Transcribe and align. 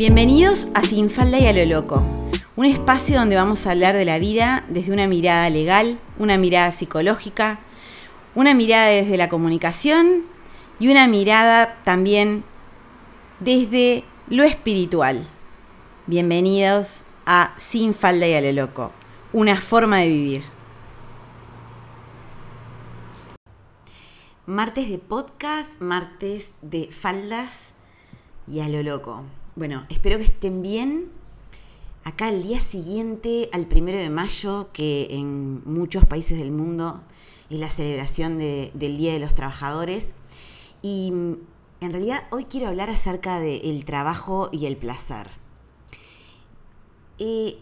Bienvenidos 0.00 0.66
a 0.72 0.82
Sin 0.82 1.10
Falda 1.10 1.38
y 1.38 1.46
a 1.46 1.52
lo 1.52 1.62
Loco, 1.66 2.02
un 2.56 2.64
espacio 2.64 3.18
donde 3.18 3.36
vamos 3.36 3.66
a 3.66 3.72
hablar 3.72 3.94
de 3.94 4.06
la 4.06 4.18
vida 4.18 4.64
desde 4.70 4.94
una 4.94 5.06
mirada 5.06 5.50
legal, 5.50 5.98
una 6.18 6.38
mirada 6.38 6.72
psicológica, 6.72 7.58
una 8.34 8.54
mirada 8.54 8.86
desde 8.86 9.18
la 9.18 9.28
comunicación 9.28 10.22
y 10.78 10.88
una 10.88 11.06
mirada 11.06 11.76
también 11.84 12.44
desde 13.40 14.02
lo 14.30 14.42
espiritual. 14.44 15.26
Bienvenidos 16.06 17.04
a 17.26 17.52
Sin 17.58 17.92
Falda 17.92 18.26
y 18.26 18.32
a 18.32 18.40
lo 18.40 18.52
Loco, 18.52 18.92
una 19.34 19.60
forma 19.60 19.98
de 19.98 20.08
vivir. 20.08 20.44
Martes 24.46 24.88
de 24.88 24.96
podcast, 24.96 25.78
martes 25.78 26.52
de 26.62 26.88
faldas 26.90 27.74
y 28.48 28.60
a 28.60 28.68
lo 28.70 28.82
loco. 28.82 29.26
Bueno, 29.56 29.84
espero 29.88 30.16
que 30.18 30.24
estén 30.24 30.62
bien. 30.62 31.10
Acá 32.04 32.28
el 32.28 32.42
día 32.42 32.60
siguiente 32.60 33.50
al 33.52 33.66
primero 33.66 33.98
de 33.98 34.08
mayo, 34.08 34.70
que 34.72 35.08
en 35.10 35.62
muchos 35.64 36.04
países 36.06 36.38
del 36.38 36.52
mundo 36.52 37.02
es 37.50 37.58
la 37.58 37.68
celebración 37.68 38.38
del 38.38 38.96
Día 38.96 39.12
de 39.12 39.18
los 39.18 39.34
Trabajadores. 39.34 40.14
Y 40.82 41.10
mm, 41.10 41.34
en 41.80 41.92
realidad 41.92 42.22
hoy 42.30 42.44
quiero 42.44 42.68
hablar 42.68 42.90
acerca 42.90 43.40
del 43.40 43.84
trabajo 43.84 44.50
y 44.52 44.66
el 44.66 44.76
placer. 44.76 45.28
Eh, 47.18 47.58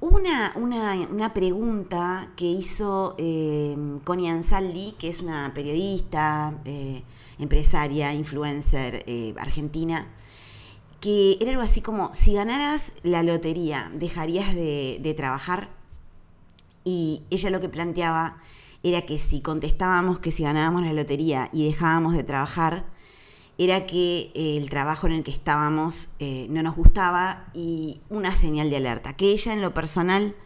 una, 0.00 0.52
una, 0.56 1.32
pregunta 1.32 2.32
que 2.36 2.44
hizo 2.44 3.14
eh, 3.18 3.76
Connie 4.04 4.28
Ansaldi, 4.28 4.94
que 4.98 5.08
es 5.08 5.20
una 5.20 5.52
periodista, 5.54 6.54
eh, 6.64 7.02
empresaria, 7.38 8.12
influencer 8.12 9.04
eh, 9.06 9.34
argentina, 9.38 10.06
que 11.00 11.38
era 11.40 11.50
algo 11.50 11.62
así 11.62 11.82
como, 11.82 12.12
si 12.14 12.34
ganaras 12.34 12.92
la 13.02 13.22
lotería, 13.22 13.90
¿dejarías 13.94 14.54
de, 14.54 15.14
trabajar? 15.16 15.68
Y 16.84 17.22
ella 17.30 17.50
lo 17.50 17.60
que 17.60 17.68
planteaba 17.68 18.38
era 18.82 19.02
que 19.02 19.18
si 19.18 19.40
contestábamos 19.40 20.20
que 20.20 20.30
si 20.30 20.44
ganábamos 20.44 20.82
la 20.82 20.92
lotería 20.92 21.50
y 21.52 21.66
dejábamos 21.66 22.14
de 22.14 22.22
trabajar, 22.22 22.86
era 23.58 23.86
que 23.86 24.30
eh, 24.34 24.56
el 24.58 24.68
trabajo 24.68 25.06
en 25.06 25.14
el 25.14 25.24
que 25.24 25.30
estábamos 25.30 26.10
eh, 26.18 26.46
no 26.50 26.62
nos 26.62 26.76
gustaba 26.76 27.46
y 27.54 28.00
una 28.10 28.34
señal 28.34 28.70
de 28.70 28.76
alerta, 28.76 29.16
que 29.16 29.32
ella 29.32 29.52
en 29.52 29.62
lo 29.62 29.74
personal, 29.74 30.36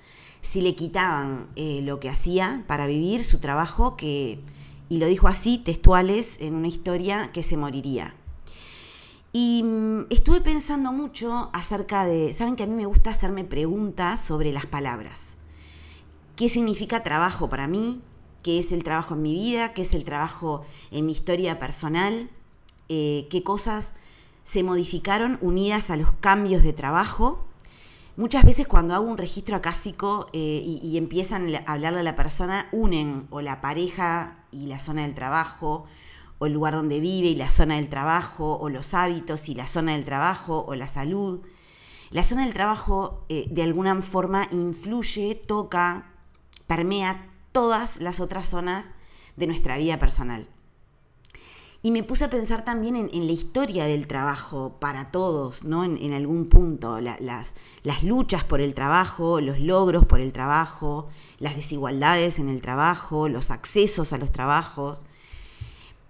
si 0.43 0.63
le 0.63 0.75
quitaban 0.75 1.49
eh, 1.57 1.81
lo 1.83 1.99
que 2.01 2.09
hacía 2.09 2.65
para 2.67 2.87
vivir, 2.87 3.25
su 3.25 3.39
trabajo, 3.39 3.97
que, 3.97 4.41
y 4.89 4.99
lo 4.99 5.07
dijo 5.07 5.29
así, 5.29 5.59
textuales, 5.59 6.39
en 6.41 6.55
una 6.55 6.69
historia, 6.69 7.31
que 7.33 7.43
se 7.43 7.57
moriría. 7.57 8.15
Y 9.33 9.63
mm, 9.63 10.07
estuve 10.11 10.41
pensando 10.41 10.93
mucho 10.93 11.51
acerca 11.53 12.05
de, 12.05 12.35
saben 12.35 12.57
que 12.57 12.65
a 12.65 12.67
mí 12.67 12.75
me 12.75 12.87
gusta 12.87 13.11
hacerme 13.11 13.45
preguntas 13.45 14.21
sobre 14.21 14.53
las 14.53 14.67
palabras. 14.67 15.35
¿Qué 16.37 16.49
significa 16.49 17.03
trabajo 17.03 17.49
para 17.49 17.69
mí? 17.69 18.01
¿Qué 18.43 18.59
es 18.59 18.73
el 18.73 18.83
trabajo 18.83 19.15
en 19.15 19.23
mi 19.23 19.35
vida? 19.35 19.73
¿Qué 19.73 19.83
es 19.83 19.95
el 19.95 20.05
trabajo 20.05 20.65
en 20.91 21.07
mi 21.07 21.13
historia 21.13 21.59
personal? 21.59 22.31
Eh, 22.89 23.29
¿Qué 23.31 23.43
cosas 23.43 23.93
se 24.43 24.63
modificaron 24.63 25.39
unidas 25.43 25.91
a 25.91 25.97
los 25.97 26.13
cambios 26.13 26.63
de 26.63 26.73
trabajo? 26.73 27.47
Muchas 28.17 28.45
veces 28.45 28.67
cuando 28.67 28.95
hago 28.95 29.09
un 29.09 29.19
registro 29.19 29.55
acásico 29.57 30.27
eh, 30.33 30.63
y, 30.65 30.81
y, 30.83 30.97
empiezan 30.97 31.55
a 31.55 31.73
hablarle 31.73 32.01
a 32.01 32.03
la 32.03 32.17
persona, 32.17 32.69
unen 32.73 33.27
o 33.31 33.41
la 33.41 33.61
pareja 33.61 34.45
y 34.51 34.67
la 34.67 34.81
zona 34.81 35.03
del 35.03 35.15
trabajo, 35.15 35.87
o 36.41 36.47
el 36.47 36.55
lugar 36.55 36.73
donde 36.73 37.01
vive 37.01 37.29
y 37.29 37.37
la 37.37 37.51
zona 37.51 37.77
del 37.77 37.91
trabajo, 37.91 38.59
o 38.59 38.71
los 38.71 38.95
hábitos 38.95 39.51
y 39.51 39.55
la 39.55 39.67
zona 39.67 39.93
del 39.93 40.07
trabajo, 40.07 40.65
o 40.67 40.75
la 40.75 40.89
salud. 40.89 41.43
La 42.11 42.25
zona 42.25 42.45
del 42.45 42.55
trabajo 42.55 43.27
eh, 43.29 43.47
de 43.51 43.63
alguna 43.63 44.01
forma 44.01 44.49
influye, 44.51 45.35
toca, 45.35 46.15
permea 46.67 47.31
todas 47.53 48.01
las 48.01 48.21
otras 48.21 48.49
zonas 48.49 48.91
de 49.37 49.47
nuestra 49.49 49.77
vida 49.77 49.99
personal. 49.99 50.49
Y 51.83 51.91
me 51.91 52.03
puse 52.03 52.25
a 52.25 52.31
pensar 52.31 52.65
también 52.65 52.97
en, 52.97 53.27
la 53.27 53.33
historia 53.33 53.85
del 53.85 54.07
trabajo 54.07 54.79
para 54.81 55.11
todos, 55.11 55.65
¿no? 55.65 55.85
En, 55.85 56.13
algún 56.15 56.49
punto, 56.49 57.01
las, 57.01 57.55
las 57.83 58.03
luchas 58.03 58.45
por 58.45 58.63
el 58.63 58.75
trabajo, 58.75 59.43
los 59.43 59.61
logros 59.61 60.07
por 60.07 60.21
el 60.21 60.33
trabajo, 60.33 61.09
las 61.39 61.55
desigualdades 61.55 62.39
en 62.39 62.49
el 62.49 62.63
trabajo, 62.63 63.29
los 63.29 63.51
accesos 63.51 64.13
a 64.15 64.19
los 64.19 64.33
trabajos, 64.33 65.05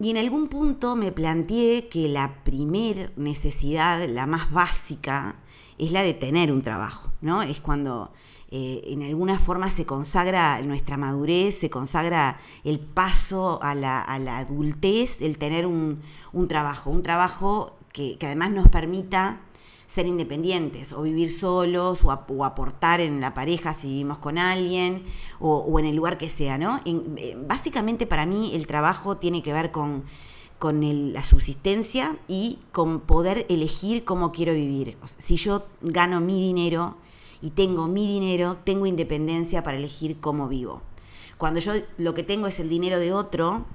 y 0.01 0.11
en 0.11 0.17
algún 0.17 0.49
punto 0.49 0.97
me 0.97 1.13
planteé 1.13 1.89
que 1.89 2.09
la 2.09 2.43
primer 2.43 3.13
necesidad, 3.19 4.09
la 4.09 4.27
más 4.27 4.51
básica, 4.51 5.37
es 5.77 5.93
la 5.93 6.03
de 6.03 6.15
tener 6.15 6.53
un 6.53 6.63
trabajo, 6.63 7.13
¿no? 7.21 7.43
Es 7.43 7.61
cuando 7.61 8.11
eh, 8.51 8.81
en 8.87 9.03
alguna 9.03 9.39
forma 9.39 9.71
se 9.71 9.85
consagra 9.85 10.63
nuestra 10.63 10.97
madurez, 10.97 11.59
se 11.59 11.69
consagra 11.69 12.41
el 12.65 12.81
paso 12.81 13.63
a 13.63 13.75
la, 13.75 14.03
adultez, 14.39 15.21
el 15.21 15.37
tener 15.37 15.67
un, 15.67 16.01
trabajo, 16.49 16.89
un 16.89 17.03
trabajo 17.03 17.77
que, 17.93 18.17
que 18.17 18.25
además 18.25 18.53
nos 18.53 18.69
permita 18.71 19.41
ser 19.91 20.07
independientes 20.07 20.93
o 20.93 21.03
vivir 21.03 21.33
solos 21.33 22.05
o, 22.05 22.45
aportar 22.45 23.01
en 23.01 23.21
la 23.21 23.35
pareja 23.35 23.75
si 23.75 23.89
vivimos 23.89 24.19
con 24.19 24.39
alguien 24.39 25.03
o, 25.41 25.77
en 25.81 25.87
el 25.87 25.97
lugar 25.97 26.17
que 26.17 26.29
sea, 26.29 26.59
¿no? 26.59 26.81
Eh, 26.85 27.37
básicamente 27.37 28.07
para 28.07 28.25
mí 28.25 28.55
el 28.55 28.69
trabajo 28.69 29.17
tiene 29.17 29.43
que 29.43 29.53
ver 29.53 29.73
con, 29.73 30.05
con 30.61 31.13
la 31.13 31.25
subsistencia 31.25 32.17
y 32.29 32.61
con 32.71 33.01
poder 33.01 33.47
elegir 33.49 34.05
cómo 34.05 34.31
quiero 34.31 34.55
vivir. 34.55 34.97
si 35.05 35.35
yo 35.35 35.67
gano 35.81 36.21
mi 36.21 36.41
dinero 36.41 36.97
y 37.43 37.51
tengo 37.51 37.89
mi 37.89 38.07
dinero, 38.07 38.59
tengo 38.63 38.87
independencia 38.87 39.65
para 39.65 39.77
elegir 39.77 40.21
cómo 40.21 40.47
vivo. 40.47 40.83
Cuando 41.37 41.59
yo 41.59 41.73
lo 41.99 42.15
que 42.15 42.23
tengo 42.23 42.47
es 42.47 42.61
el 42.61 42.69
dinero 42.69 43.01
de 43.01 43.13
otro, 43.13 43.67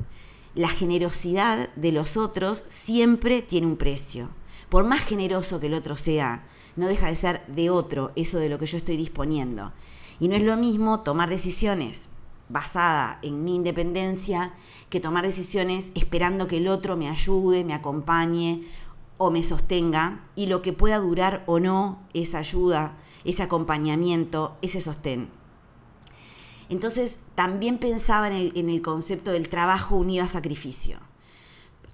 la 0.53 0.69
generosidad 0.69 1.73
de 1.75 1.91
los 1.91 2.15
otros 2.15 2.63
siempre 2.69 3.41
tiene 3.41 3.67
un 3.67 3.75
precio 3.75 4.29
por 4.75 4.83
más 4.83 5.05
generoso 5.05 5.61
que 5.61 5.67
el 5.67 5.73
otro 5.73 5.95
sea, 5.95 6.43
no 6.75 6.89
deja 6.89 7.07
de 7.07 7.15
ser 7.15 7.47
de 7.47 7.69
otro 7.69 8.11
eso 8.17 8.39
de 8.39 8.49
lo 8.49 8.59
que 8.59 8.65
yo 8.65 8.75
estoy 8.75 8.97
disponiendo. 8.97 9.71
Y 10.19 10.27
no 10.27 10.35
es 10.35 10.43
lo 10.43 10.57
mismo 10.57 10.99
tomar 10.99 11.29
decisiones 11.29 12.09
basada 12.49 13.19
en 13.21 13.45
mi 13.45 13.55
independencia 13.55 14.53
que 14.89 14.99
tomar 14.99 15.25
decisiones 15.25 15.93
esperando 15.95 16.47
que 16.47 16.57
el 16.57 16.67
otro 16.67 16.97
me 16.97 17.07
ayude, 17.07 17.63
me 17.63 17.73
acompañe 17.73 18.65
o 19.15 19.31
me 19.31 19.43
sostenga 19.43 20.25
y 20.35 20.47
lo 20.47 20.61
que 20.61 20.73
pueda 20.73 20.99
durar 20.99 21.45
o 21.45 21.61
no 21.61 22.01
esa 22.13 22.39
ayuda, 22.39 22.97
ese 23.23 23.43
acompañamiento, 23.43 24.57
ese 24.61 24.81
sostén. 24.81 25.29
Entonces 26.67 27.17
también 27.33 27.77
pensaba 27.77 28.27
en 28.27 28.33
el, 28.33 28.51
en 28.55 28.69
el 28.69 28.81
concepto 28.81 29.31
del 29.31 29.47
trabajo 29.47 29.95
unido 29.95 30.25
a 30.25 30.27
sacrificio 30.27 30.99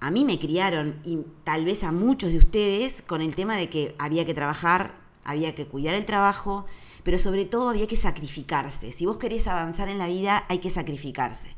a 0.02 0.10
mí 0.10 0.24
me 0.24 0.40
criaron 0.40 1.00
y 1.04 1.20
tal 1.44 1.64
vez 1.64 1.84
a 1.84 1.92
muchos 1.92 2.32
de 2.32 2.38
ustedes 2.38 3.02
con 3.02 3.22
el 3.22 3.36
tema 3.36 3.56
de 3.56 3.70
que 3.70 3.94
había 4.00 4.26
que 4.26 4.34
trabajar, 4.34 4.96
había 5.22 5.54
que 5.54 5.66
cuidar 5.66 5.94
el 5.94 6.04
trabajo, 6.04 6.66
pero 7.04 7.18
sobre 7.18 7.44
todo 7.44 7.70
había 7.70 7.86
que 7.86 7.96
sacrificarse. 7.96 8.90
Si 8.90 9.06
vos 9.06 9.16
querés 9.16 9.46
avanzar 9.46 9.88
en 9.88 9.98
la 9.98 10.08
vida, 10.08 10.44
hay 10.48 10.58
que 10.58 10.70
sacrificarse. 10.70 11.54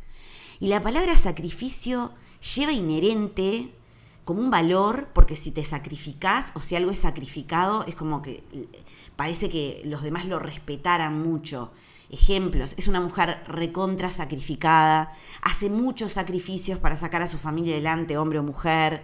Y 0.60 0.68
la 0.68 0.82
palabra 0.82 1.16
sacrificio 1.16 2.12
lleva 2.54 2.72
inherente 2.72 3.72
como 4.24 4.42
un 4.42 4.50
valor, 4.50 5.08
porque 5.14 5.36
si 5.36 5.50
te 5.50 5.64
sacrificás 5.64 6.52
o 6.54 6.60
si 6.60 6.76
algo 6.76 6.90
es 6.90 6.98
sacrificado, 6.98 7.86
es 7.86 7.94
como 7.94 8.20
que 8.20 8.44
parece 9.16 9.48
que 9.48 9.80
los 9.86 10.02
demás 10.02 10.26
lo 10.26 10.38
respetaran 10.38 11.22
mucho 11.22 11.72
ejemplos. 12.10 12.74
Es 12.76 12.88
una 12.88 13.00
mujer 13.00 13.42
recontra 13.46 14.10
sacrificada, 14.10 15.12
hace 15.42 15.70
muchos 15.70 16.12
sacrificios 16.12 16.78
para 16.78 16.96
sacar 16.96 17.22
a 17.22 17.26
su 17.26 17.38
familia 17.38 17.74
adelante, 17.74 18.18
hombre 18.18 18.38
o 18.38 18.42
mujer. 18.42 19.02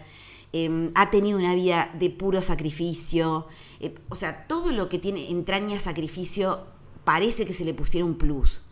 Em, 0.52 0.90
ha 0.94 1.10
tenido 1.10 1.38
una 1.38 1.54
vida 1.54 1.90
de 1.98 2.10
puro 2.10 2.42
sacrificio. 2.42 3.46
Eh, 3.78 3.94
o 4.08 4.16
sea, 4.16 4.46
todo 4.46 4.72
lo 4.72 4.88
que 4.88 4.98
tiene 4.98 5.30
entraña 5.30 5.78
sacrificio 5.78 6.66
parece 7.04 7.46
que 7.46 7.52
se 7.52 7.64
le 7.64 7.74
pusiera 7.74 8.04
un 8.04 8.16
plus. 8.16 8.62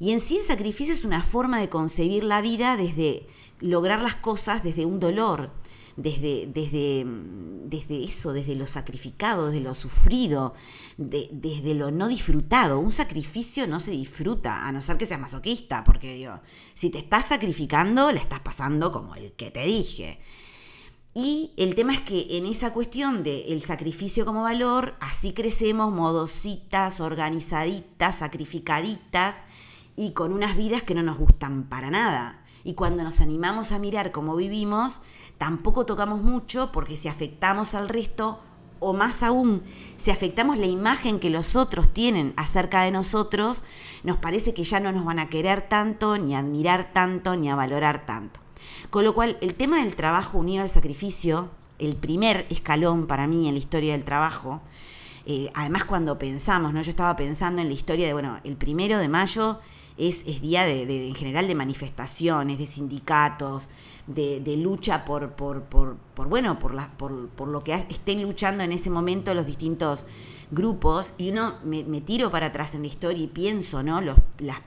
Y 0.00 0.12
en 0.12 0.20
sí 0.20 0.38
el 0.38 0.42
sacrificio 0.42 0.92
es 0.92 1.04
una 1.04 1.22
forma 1.22 1.60
de 1.60 1.68
concebir 1.68 2.24
la 2.24 2.40
vida 2.40 2.76
desde 2.76 3.26
lograr 3.60 4.02
las 4.02 4.16
cosas 4.16 4.62
desde 4.62 4.84
un 4.84 4.98
dolor 4.98 5.50
desde, 5.96 6.46
desde, 6.46 7.04
desde 7.06 8.04
eso, 8.04 8.32
desde 8.32 8.54
lo 8.54 8.66
sacrificado, 8.66 9.46
desde 9.46 9.60
lo 9.60 9.74
sufrido, 9.74 10.54
desde 10.96 11.74
lo 11.74 11.90
no 11.90 12.08
disfrutado. 12.08 12.78
Un 12.78 12.92
sacrificio 12.92 13.66
no 13.66 13.80
se 13.80 13.92
disfruta, 13.92 14.66
a 14.66 14.72
no 14.72 14.82
ser 14.82 14.96
que 14.96 15.06
seas 15.06 15.20
masoquista, 15.20 15.84
porque 15.84 16.14
digo, 16.14 16.40
si 16.74 16.90
te 16.90 16.98
estás 16.98 17.26
sacrificando, 17.26 18.12
le 18.12 18.20
estás 18.20 18.40
pasando 18.40 18.90
como 18.90 19.14
el 19.14 19.32
que 19.32 19.50
te 19.50 19.64
dije. 19.64 20.18
Y 21.14 21.52
el 21.56 21.76
tema 21.76 21.94
es 21.94 22.00
que 22.00 22.26
en 22.30 22.44
esa 22.44 22.72
cuestión 22.72 23.22
del 23.22 23.62
sacrificio 23.62 24.26
como 24.26 24.42
valor, 24.42 24.96
así 25.00 25.32
crecemos 25.32 25.92
modositas, 25.92 27.00
organizaditas, 27.00 28.18
sacrificaditas 28.18 29.42
y 29.94 30.12
con 30.12 30.32
unas 30.32 30.56
vidas 30.56 30.82
que 30.82 30.96
no 30.96 31.04
nos 31.04 31.16
gustan 31.16 31.68
para 31.68 31.88
nada. 31.88 32.43
Y 32.64 32.74
cuando 32.74 33.04
nos 33.04 33.20
animamos 33.20 33.72
a 33.72 33.78
mirar 33.78 34.10
cómo 34.10 34.34
vivimos, 34.34 35.00
tampoco 35.38 35.84
tocamos 35.84 36.22
mucho 36.22 36.72
porque 36.72 36.96
si 36.96 37.08
afectamos 37.08 37.74
al 37.74 37.88
resto, 37.88 38.40
o 38.80 38.92
más 38.92 39.22
aún, 39.22 39.62
si 39.96 40.10
afectamos 40.10 40.58
la 40.58 40.66
imagen 40.66 41.20
que 41.20 41.30
los 41.30 41.56
otros 41.56 41.92
tienen 41.92 42.34
acerca 42.36 42.82
de 42.82 42.90
nosotros, 42.90 43.62
nos 44.02 44.16
parece 44.18 44.52
que 44.52 44.64
ya 44.64 44.80
no 44.80 44.92
nos 44.92 45.04
van 45.04 45.18
a 45.18 45.28
querer 45.28 45.68
tanto, 45.68 46.18
ni 46.18 46.34
a 46.34 46.40
admirar 46.40 46.92
tanto, 46.92 47.36
ni 47.36 47.50
a 47.50 47.54
valorar 47.54 48.04
tanto. 48.06 48.40
Con 48.90 49.04
lo 49.04 49.14
cual, 49.14 49.38
el 49.40 49.54
tema 49.54 49.78
del 49.78 49.94
trabajo 49.94 50.38
unido 50.38 50.62
al 50.62 50.68
sacrificio, 50.68 51.50
el 51.78 51.96
primer 51.96 52.46
escalón 52.50 53.06
para 53.06 53.26
mí 53.26 53.48
en 53.48 53.54
la 53.54 53.60
historia 53.60 53.92
del 53.92 54.04
trabajo, 54.04 54.60
eh, 55.26 55.50
además 55.54 55.84
cuando 55.84 56.18
pensamos, 56.18 56.74
¿no? 56.74 56.82
Yo 56.82 56.90
estaba 56.90 57.16
pensando 57.16 57.62
en 57.62 57.68
la 57.68 57.74
historia 57.74 58.06
de, 58.06 58.12
bueno, 58.12 58.40
el 58.44 58.56
primero 58.56 58.98
de 58.98 59.08
mayo 59.08 59.60
es, 59.96 60.24
día 60.40 60.64
de, 60.64 61.08
en 61.08 61.14
general 61.14 61.46
de 61.46 61.54
manifestaciones, 61.54 62.58
de 62.58 62.66
sindicatos, 62.66 63.68
de, 64.06 64.56
lucha 64.56 65.04
por, 65.04 65.32
por, 65.32 65.62
por, 65.62 65.96
bueno, 66.28 66.58
por, 66.58 66.74
por, 66.96 67.28
por, 67.28 67.48
lo 67.48 67.62
que 67.62 67.74
estén 67.74 68.22
luchando 68.22 68.64
en 68.64 68.72
ese 68.72 68.90
momento 68.90 69.34
los 69.34 69.46
distintos 69.46 70.04
grupos. 70.50 71.12
Y 71.16 71.30
uno 71.30 71.54
me, 71.64 72.00
tiro 72.00 72.30
para 72.30 72.46
atrás 72.46 72.74
en 72.74 72.82
la 72.82 72.88
historia 72.88 73.22
y 73.22 73.28
pienso, 73.28 73.82
¿no? 73.82 74.00
Los, 74.00 74.18
las 74.38 74.58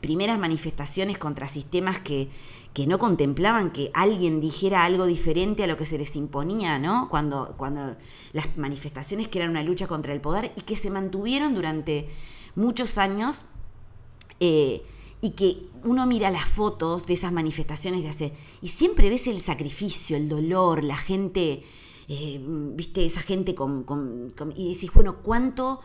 primeras 0.00 0.38
manifestaciones 0.38 1.16
contra 1.16 1.48
sistemas 1.48 1.98
que, 1.98 2.28
que 2.74 2.86
no 2.86 2.98
contemplaban 2.98 3.70
que 3.70 3.90
alguien 3.94 4.38
dijera 4.38 4.84
algo 4.84 5.06
diferente 5.06 5.64
a 5.64 5.66
lo 5.66 5.78
que 5.78 5.86
se 5.86 5.96
les 5.96 6.14
imponía, 6.14 6.78
¿no? 6.78 7.08
Cuando, 7.08 7.54
cuando 7.56 7.96
las 8.34 8.54
manifestaciones 8.58 9.28
que 9.28 9.38
eran 9.38 9.50
una 9.50 9.62
lucha 9.62 9.86
contra 9.86 10.12
el 10.12 10.20
poder 10.20 10.52
y 10.56 10.60
que 10.60 10.76
se 10.76 10.90
mantuvieron 10.90 11.54
durante 11.54 12.10
muchos 12.54 12.98
años 12.98 13.44
eh, 14.40 14.82
y 15.20 15.30
que 15.30 15.68
uno 15.84 16.06
mira 16.06 16.30
las 16.30 16.48
fotos 16.48 17.06
de 17.06 17.14
esas 17.14 17.32
manifestaciones 17.32 18.02
de 18.02 18.08
hace 18.08 18.32
y 18.60 18.68
siempre 18.68 19.08
ves 19.08 19.26
el 19.26 19.40
sacrificio, 19.40 20.16
el 20.16 20.28
dolor, 20.28 20.84
la 20.84 20.96
gente, 20.96 21.62
eh, 22.08 22.40
viste, 22.42 23.04
esa 23.06 23.20
gente 23.20 23.54
con, 23.54 23.84
y 24.54 24.74
decís, 24.74 24.90
bueno, 24.92 25.22
¿cuánto, 25.22 25.80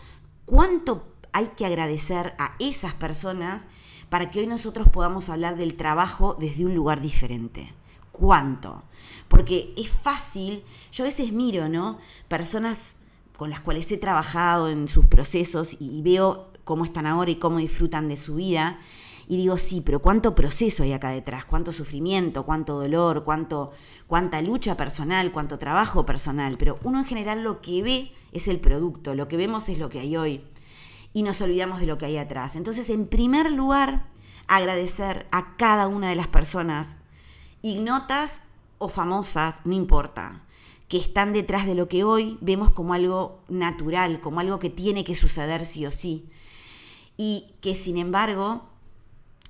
¿cuánto 0.46 1.08
hay 1.32 1.48
que 1.56 1.66
agradecer 1.66 2.34
a 2.38 2.56
esas 2.60 2.94
personas 2.96 3.68
para 4.10 4.32
que 4.32 4.40
hoy 4.40 4.48
nosotros 4.48 4.88
podamos 4.90 5.30
hablar 5.30 5.56
del 5.56 5.78
trabajo 5.78 6.36
desde 6.40 6.66
un 6.66 6.76
lugar 6.76 7.02
diferente? 7.02 7.74
¿Cuánto? 8.12 8.84
Porque 9.30 9.74
es 9.78 9.90
fácil, 9.90 10.64
yo 10.92 11.06
a 11.06 11.08
veces 11.08 11.32
miro, 11.32 11.70
¿no? 11.70 11.98
Personas 12.28 12.96
con 13.38 13.50
las 13.50 13.62
cuales 13.62 13.90
he 13.94 13.98
trabajado 13.98 14.70
en 14.70 14.90
sus 14.90 15.06
procesos 15.06 15.78
y 15.80 16.02
veo 16.02 16.52
cómo 16.70 16.86
están 16.86 17.08
ahora 17.08 17.32
y 17.32 17.38
cómo 17.38 17.58
disfrutan 17.58 18.10
de 18.10 18.16
su 18.16 18.36
vida, 18.36 18.80
y 19.28 19.38
digo, 19.38 19.58
sí, 19.58 19.82
pero 19.82 20.04
cuánto 20.04 20.36
proceso 20.36 20.84
hay 20.84 20.94
acá 20.94 21.10
detrás, 21.10 21.46
cuánto 21.46 21.74
sufrimiento, 21.74 22.46
cuánto 22.46 22.80
dolor, 22.80 23.24
cuánto, 23.24 23.72
cuánta 24.06 24.40
lucha 24.44 24.78
personal, 24.78 25.32
cuánto 25.32 25.58
trabajo 25.58 26.06
personal. 26.06 26.58
Pero 26.60 26.78
uno 26.84 27.00
en 27.00 27.06
general 27.06 27.44
lo 27.44 27.60
que 27.62 27.82
ve 27.82 28.12
es 28.34 28.48
el 28.48 28.60
producto, 28.60 29.16
lo 29.16 29.28
que 29.28 29.38
vemos 29.38 29.68
es 29.70 29.80
lo 29.80 29.90
que 29.90 30.00
hay 30.00 30.16
hoy. 30.16 30.44
Y 31.12 31.24
nos 31.24 31.42
olvidamos 31.42 31.80
de 31.80 31.88
lo 31.88 31.98
que 31.98 32.06
hay 32.06 32.18
atrás. 32.18 32.56
Entonces, 32.56 32.88
en 32.92 33.08
primer 33.08 33.52
lugar, 33.52 34.06
agradecer 34.48 35.28
a 35.32 35.56
cada 35.58 35.88
una 35.88 36.10
de 36.10 36.16
las 36.16 36.28
personas, 36.28 36.98
ignotas 37.64 38.42
o 38.78 38.90
famosas, 38.90 39.62
no 39.66 39.74
importa, 39.74 40.44
que 40.88 40.98
están 40.98 41.34
detrás 41.34 41.66
de 41.66 41.74
lo 41.74 41.88
que 41.88 42.04
hoy 42.04 42.38
vemos 42.42 42.70
como 42.72 42.94
algo 42.94 43.42
natural, 43.48 44.22
como 44.22 44.40
algo 44.40 44.60
que 44.60 44.70
tiene 44.70 45.04
que 45.04 45.16
suceder 45.16 45.66
sí 45.66 45.88
o 45.88 45.92
sí. 45.92 46.30
Y 47.22 47.48
que 47.60 47.76
sin 47.76 47.98
embargo 47.98 48.64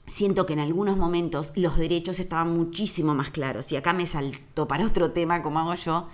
siento 0.07 0.48
que 0.48 0.54
en 0.54 0.60
algunos 0.60 0.98
momentos 0.98 1.51
los 1.56 1.77
derechos 1.77 2.19
estaban 2.19 2.57
muchísimo 2.57 3.13
más 3.13 3.30
claros. 3.30 3.71
Y 3.71 3.75
acá 3.75 3.94
me 3.94 4.07
salto 4.07 4.68
para 4.68 4.88
otro 4.88 5.12
tema, 5.12 5.44
como 5.44 5.60
hago 5.60 5.75
yo, 5.75 6.07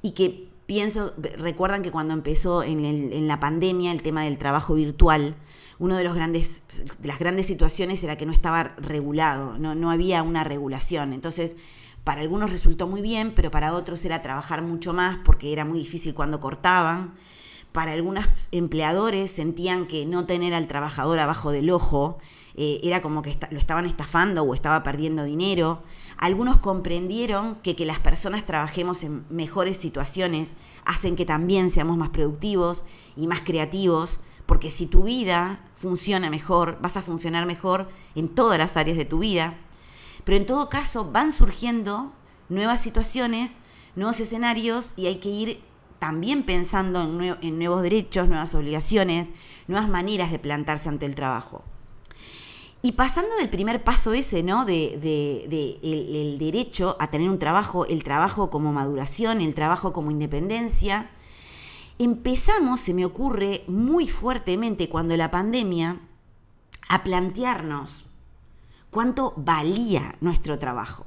y 0.00 0.12
que 0.12 0.48
pienso, 0.66 1.12
recuerdan 1.38 1.82
que 1.82 1.90
cuando 1.90 2.14
empezó 2.14 2.62
en, 2.62 3.26
la 3.26 3.40
pandemia 3.40 3.90
el 3.90 4.00
tema 4.02 4.22
del 4.22 4.38
trabajo 4.38 4.74
virtual, 4.74 5.34
una 5.80 5.98
de, 5.98 6.04
los 6.04 6.14
grandes, 6.14 6.62
de 7.00 7.08
las 7.08 7.18
grandes 7.18 7.46
situaciones 7.46 8.04
era 8.04 8.16
que 8.16 8.24
no 8.24 8.32
estaba 8.32 8.76
regulado, 8.76 9.58
no, 9.58 9.74
no 9.74 9.90
había 9.90 10.22
una 10.22 10.44
regulación. 10.44 11.12
Entonces, 11.12 11.56
para 12.04 12.20
algunos 12.20 12.48
resultó 12.48 12.86
muy 12.86 13.00
bien, 13.00 13.32
pero 13.34 13.50
para 13.50 13.74
otros 13.74 14.04
era 14.04 14.22
trabajar 14.22 14.62
mucho 14.62 14.92
más 14.92 15.18
porque 15.24 15.52
era 15.52 15.64
muy 15.64 15.80
difícil 15.80 16.14
cuando 16.14 16.38
cortaban. 16.38 17.14
Para 17.72 17.92
algunos 17.92 18.26
empleadores 18.50 19.30
sentían 19.30 19.86
que 19.86 20.04
no 20.04 20.26
tener 20.26 20.52
al 20.52 20.68
trabajador 20.68 21.18
abajo 21.18 21.50
del 21.50 21.70
ojo 21.70 22.18
eh, 22.54 22.80
era 22.82 23.00
como 23.00 23.22
que 23.22 23.38
lo 23.50 23.58
estaban 23.58 23.86
estafando 23.86 24.42
o 24.42 24.54
estaba 24.54 24.82
perdiendo 24.82 25.24
dinero. 25.24 25.82
Algunos 26.18 26.58
comprendieron 26.58 27.56
que 27.56 27.74
que 27.74 27.86
las 27.86 27.98
personas 27.98 28.44
trabajemos 28.44 29.02
en 29.04 29.24
mejores 29.30 29.78
situaciones 29.78 30.52
hacen 30.84 31.16
que 31.16 31.24
también 31.24 31.70
seamos 31.70 31.96
más 31.96 32.10
productivos 32.10 32.84
y 33.16 33.26
más 33.26 33.40
creativos, 33.40 34.20
porque 34.44 34.70
si 34.70 34.86
tu 34.86 35.04
vida 35.04 35.64
funciona 35.74 36.28
mejor, 36.28 36.78
vas 36.82 36.98
a 36.98 37.02
funcionar 37.02 37.46
mejor 37.46 37.88
en 38.14 38.28
todas 38.28 38.58
las 38.58 38.76
áreas 38.76 38.98
de 38.98 39.06
tu 39.06 39.20
vida. 39.20 39.56
Pero 40.24 40.36
en 40.36 40.46
todo 40.46 40.68
caso 40.68 41.10
van 41.10 41.32
surgiendo 41.32 42.12
nuevas 42.50 42.82
situaciones, 42.82 43.56
nuevos 43.96 44.20
escenarios 44.20 44.92
y 44.94 45.06
hay 45.06 45.16
que 45.16 45.30
ir 45.30 45.71
también 46.02 46.42
pensando 46.42 47.00
en, 47.40 47.58
nuevos 47.60 47.80
derechos, 47.80 48.26
nuevas 48.26 48.56
obligaciones, 48.56 49.30
nuevas 49.68 49.88
maneras 49.88 50.32
de 50.32 50.40
plantarse 50.40 50.88
ante 50.88 51.06
el 51.06 51.14
trabajo. 51.14 51.62
Y 52.82 52.92
pasando 52.92 53.36
del 53.36 53.48
primer 53.48 53.84
paso 53.84 54.12
ese, 54.12 54.42
¿no? 54.42 54.64
De, 54.64 54.98
derecho 56.40 56.96
a 56.98 57.08
tener 57.08 57.30
un 57.30 57.38
trabajo, 57.38 57.86
el 57.86 58.02
trabajo 58.02 58.50
como 58.50 58.72
maduración, 58.72 59.40
el 59.40 59.54
trabajo 59.54 59.92
como 59.92 60.10
independencia, 60.10 61.08
empezamos, 62.00 62.80
se 62.80 62.94
me 62.94 63.04
ocurre 63.04 63.62
muy 63.68 64.08
fuertemente 64.08 64.88
cuando 64.88 65.16
la 65.16 65.30
pandemia, 65.30 66.00
a 66.88 67.04
plantearnos 67.04 68.06
cuánto 68.90 69.34
valía 69.36 70.16
nuestro 70.20 70.58
trabajo. 70.58 71.06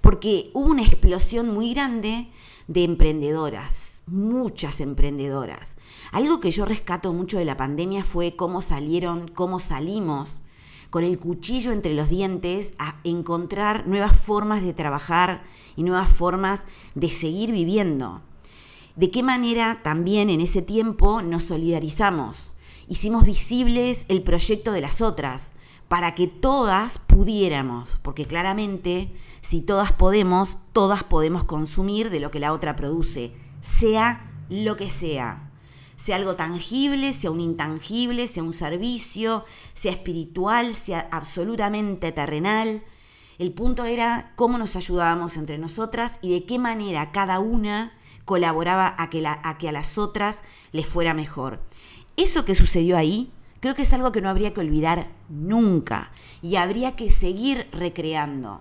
Porque 0.00 0.52
hubo 0.54 0.70
una 0.70 0.84
explosión 0.84 1.52
muy 1.52 1.74
grande 1.74 2.28
de 2.68 2.84
emprendedoras, 2.84 3.97
muchas 4.10 4.80
emprendedoras. 4.80 5.76
Algo 6.12 6.40
que 6.40 6.50
yo 6.50 6.64
rescato 6.64 7.12
mucho 7.12 7.38
de 7.38 7.44
la 7.44 7.56
pandemia 7.56 8.04
fue 8.04 8.36
cómo 8.36 8.62
salieron, 8.62 9.28
cómo 9.28 9.60
salimos 9.60 10.38
con 10.90 11.04
el 11.04 11.18
cuchillo 11.18 11.72
entre 11.72 11.94
los 11.94 12.08
dientes 12.08 12.72
a 12.78 13.00
encontrar 13.04 13.86
nuevas 13.86 14.16
formas 14.18 14.62
de 14.62 14.72
trabajar 14.72 15.42
y 15.76 15.82
nuevas 15.82 16.10
formas 16.10 16.64
de 16.94 17.10
seguir 17.10 17.52
viviendo. 17.52 18.22
De 18.96 19.10
qué 19.10 19.22
manera 19.22 19.80
también 19.82 20.30
en 20.30 20.40
ese 20.40 20.62
tiempo 20.62 21.22
nos 21.22 21.44
solidarizamos, 21.44 22.50
hicimos 22.88 23.24
visibles 23.24 24.06
el 24.08 24.22
proyecto 24.22 24.72
de 24.72 24.80
las 24.80 25.00
otras, 25.00 25.52
para 25.88 26.14
que 26.14 26.26
todas 26.26 26.98
pudiéramos, 26.98 27.98
porque 28.02 28.26
claramente 28.26 29.10
si 29.40 29.62
todas 29.62 29.92
podemos, 29.92 30.58
todas 30.72 31.02
podemos 31.02 31.44
consumir 31.44 32.10
de 32.10 32.20
lo 32.20 32.30
que 32.30 32.40
la 32.40 32.52
otra 32.52 32.76
produce, 32.76 33.32
sea 33.60 34.30
lo 34.48 34.76
que 34.76 34.88
sea 34.88 35.48
sea 35.98 36.16
algo 36.16 36.36
tangible, 36.36 37.12
sea 37.12 37.32
un 37.32 37.40
intangible, 37.40 38.28
sea 38.28 38.44
un 38.44 38.52
servicio, 38.52 39.44
sea 39.74 39.92
espiritual, 39.92 40.74
sea 40.74 41.08
absolutamente 41.10 42.12
terrenal. 42.12 42.84
El 43.38 43.52
punto 43.52 43.84
era 43.84 44.32
cómo 44.36 44.58
nos 44.58 44.76
ayudábamos 44.76 45.36
entre 45.36 45.58
nosotras 45.58 46.20
y 46.22 46.32
de 46.32 46.46
qué 46.46 46.58
manera 46.58 47.10
cada 47.10 47.40
una 47.40 47.92
colaboraba 48.24 48.94
a 48.96 49.10
que, 49.10 49.26
a, 49.26 49.58
que 49.58 49.68
a 49.68 49.72
las 49.72 49.98
otras 49.98 50.40
les 50.70 50.86
fuera 50.86 51.14
mejor. 51.14 51.60
Eso 52.16 52.44
que 52.44 52.54
sucedió 52.54 52.96
ahí 52.96 53.32
creo 53.60 53.74
que 53.74 53.82
es 53.82 53.92
algo 53.92 54.12
que 54.12 54.20
no 54.20 54.30
habría 54.30 54.54
que 54.54 54.60
olvidar 54.60 55.10
nunca 55.28 56.12
y 56.42 56.56
habría 56.56 56.94
que 56.94 57.10
seguir 57.10 57.68
recreando. 57.72 58.60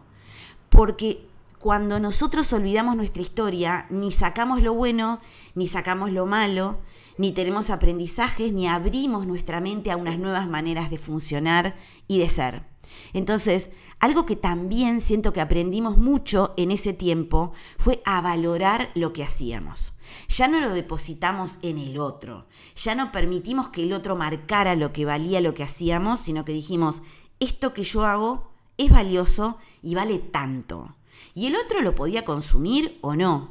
Porque 0.69 1.27
cuando 1.67 1.99
nosotros 1.99 2.53
olvidamos 2.53 2.95
nuestra 2.95 3.21
historia, 3.21 3.87
ni 3.89 4.09
sacamos 4.09 4.61
lo 4.61 4.73
bueno, 4.73 5.19
ni 5.53 5.67
sacamos 5.67 6.13
lo 6.13 6.25
malo, 6.25 6.79
ni 7.17 7.33
tenemos 7.33 7.69
aprendizajes, 7.69 8.53
ni 8.53 8.69
abrimos 8.69 9.27
nuestra 9.27 9.59
mente 9.59 9.91
a 9.91 9.97
unas 9.97 10.17
nuevas 10.17 10.47
maneras 10.47 10.89
de 10.89 10.97
funcionar 10.97 11.75
y 12.07 12.19
de 12.19 12.29
ser. 12.29 12.63
Entonces, 13.11 13.69
algo 13.99 14.25
que 14.25 14.37
también 14.37 15.01
siento 15.01 15.33
que 15.33 15.41
aprendimos 15.41 15.97
mucho 15.97 16.53
en 16.55 16.71
ese 16.71 16.93
tiempo 16.93 17.51
fue 17.77 18.01
a 18.05 18.21
valorar 18.21 18.89
lo 18.95 19.11
que 19.11 19.25
hacíamos. 19.25 19.91
Ya 20.29 20.47
no 20.47 20.61
lo 20.61 20.69
depositamos 20.69 21.57
en 21.63 21.79
el 21.79 21.99
otro, 21.99 22.47
ya 22.77 22.95
no 22.95 23.11
permitimos 23.11 23.67
que 23.67 23.83
el 23.83 23.91
otro 23.91 24.15
marcara 24.15 24.77
lo 24.77 24.93
que 24.93 25.03
valía 25.03 25.41
lo 25.41 25.53
que 25.53 25.63
hacíamos, 25.63 26.21
sino 26.21 26.45
que 26.45 26.53
dijimos, 26.53 27.01
esto 27.41 27.73
que 27.73 27.83
yo 27.83 28.05
hago 28.05 28.53
es 28.77 28.89
valioso 28.89 29.57
y 29.81 29.95
vale 29.95 30.19
tanto. 30.19 30.96
Y 31.33 31.47
el 31.47 31.55
otro 31.55 31.81
lo 31.81 31.95
podía 31.95 32.25
consumir 32.25 32.97
o 33.01 33.15
no, 33.15 33.49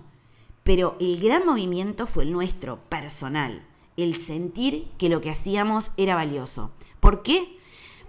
pero 0.64 0.96
el 0.98 1.20
gran 1.20 1.46
movimiento 1.46 2.06
fue 2.06 2.24
el 2.24 2.32
nuestro, 2.32 2.80
personal, 2.88 3.64
el 3.96 4.20
sentir 4.20 4.88
que 4.98 5.08
lo 5.08 5.20
que 5.20 5.30
hacíamos 5.30 5.92
era 5.96 6.16
valioso. 6.16 6.72
¿Por 7.00 7.22
qué? 7.22 7.56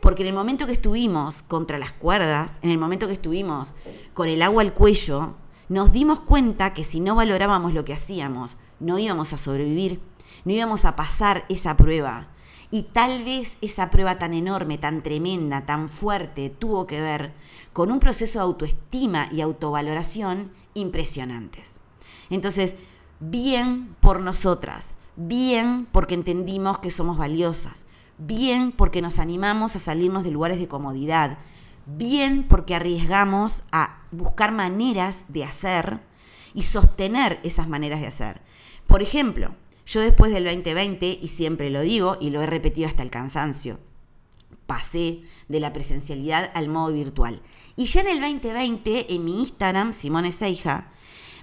Porque 0.02 0.24
en 0.24 0.30
el 0.30 0.34
momento 0.34 0.66
que 0.66 0.74
estuvimos 0.74 1.44
contra 1.44 1.78
las 1.78 1.94
cuerdas, 1.94 2.60
en 2.62 2.72
el 2.72 2.78
momento 2.78 3.08
que 3.08 3.14
estuvimos 3.14 3.74
con 4.14 4.28
el 4.28 4.42
agua 4.42 4.64
al 4.64 4.74
cuello, 4.74 5.36
nos 5.70 5.92
dimos 5.92 6.22
cuenta 6.22 6.74
que 6.74 6.84
si 6.84 7.00
no 7.00 7.16
valorábamos 7.16 7.74
lo 7.74 7.86
que 7.86 7.94
hacíamos, 7.94 8.58
no 8.80 9.00
íbamos 9.00 9.34
a 9.34 9.38
sobrevivir, 9.38 10.00
no 10.46 10.54
íbamos 10.54 10.86
a 10.86 10.96
pasar 10.96 11.46
esa 11.50 11.78
prueba. 11.78 12.30
Y 12.70 12.84
tal 12.84 13.24
vez 13.24 13.58
esa 13.62 13.90
prueba 13.90 14.20
tan 14.20 14.34
enorme, 14.34 14.78
tan 14.78 15.02
tremenda, 15.02 15.66
tan 15.66 15.88
fuerte, 15.88 16.50
tuvo 16.50 16.86
que 16.86 17.00
ver 17.00 17.34
con 17.72 17.92
un 17.92 18.00
proceso 18.00 18.40
de 18.40 18.44
autoestima 18.44 19.30
y 19.32 19.42
autovaloración 19.42 20.52
impresionantes. 20.74 21.76
Entonces, 22.30 22.76
bien 23.20 23.96
por 24.00 24.22
nosotras, 24.22 24.96
bien 25.16 25.88
porque 25.92 26.14
entendimos 26.14 26.80
que 26.80 26.92
somos 26.92 27.18
valiosas, 27.18 27.86
bien 28.18 28.72
porque 28.72 29.02
nos 29.02 29.20
animamos 29.20 29.76
a 29.76 29.80
salirnos 29.80 30.24
de 30.24 30.32
lugares 30.32 30.60
de 30.60 30.68
comodidad, 30.68 31.38
bien 31.86 32.44
porque 32.48 32.76
arriesgamos 32.76 33.64
a 33.72 34.02
buscar 34.12 34.52
maneras 34.52 35.24
de 35.30 35.46
hacer 35.46 36.02
y 36.54 36.64
sostener 36.64 37.40
esas 37.44 37.68
maneras 37.70 38.02
de 38.02 38.08
hacer. 38.08 38.42
Por 38.88 39.02
ejemplo, 39.02 39.56
yo 39.88 40.02
después 40.02 40.34
del 40.34 40.44
2020, 40.44 41.20
y 41.22 41.28
siempre 41.30 41.70
lo 41.70 41.82
digo 41.82 42.18
y 42.20 42.30
lo 42.30 42.42
he 42.42 42.46
repetido 42.46 42.88
hasta 42.90 43.04
el 43.04 43.10
cansancio, 43.10 43.80
pasé 44.66 45.22
de 45.48 45.60
la 45.62 45.72
presencialidad 45.72 46.52
al 46.54 46.68
modo 46.68 46.94
virtual. 46.94 47.42
Y 47.78 47.86
ya 47.86 48.02
en 48.02 48.08
el 48.10 48.22
2020, 48.22 49.14
en 49.14 49.24
mi 49.24 49.40
Instagram, 49.40 49.94
Simone 49.94 50.34
Seija, 50.34 50.92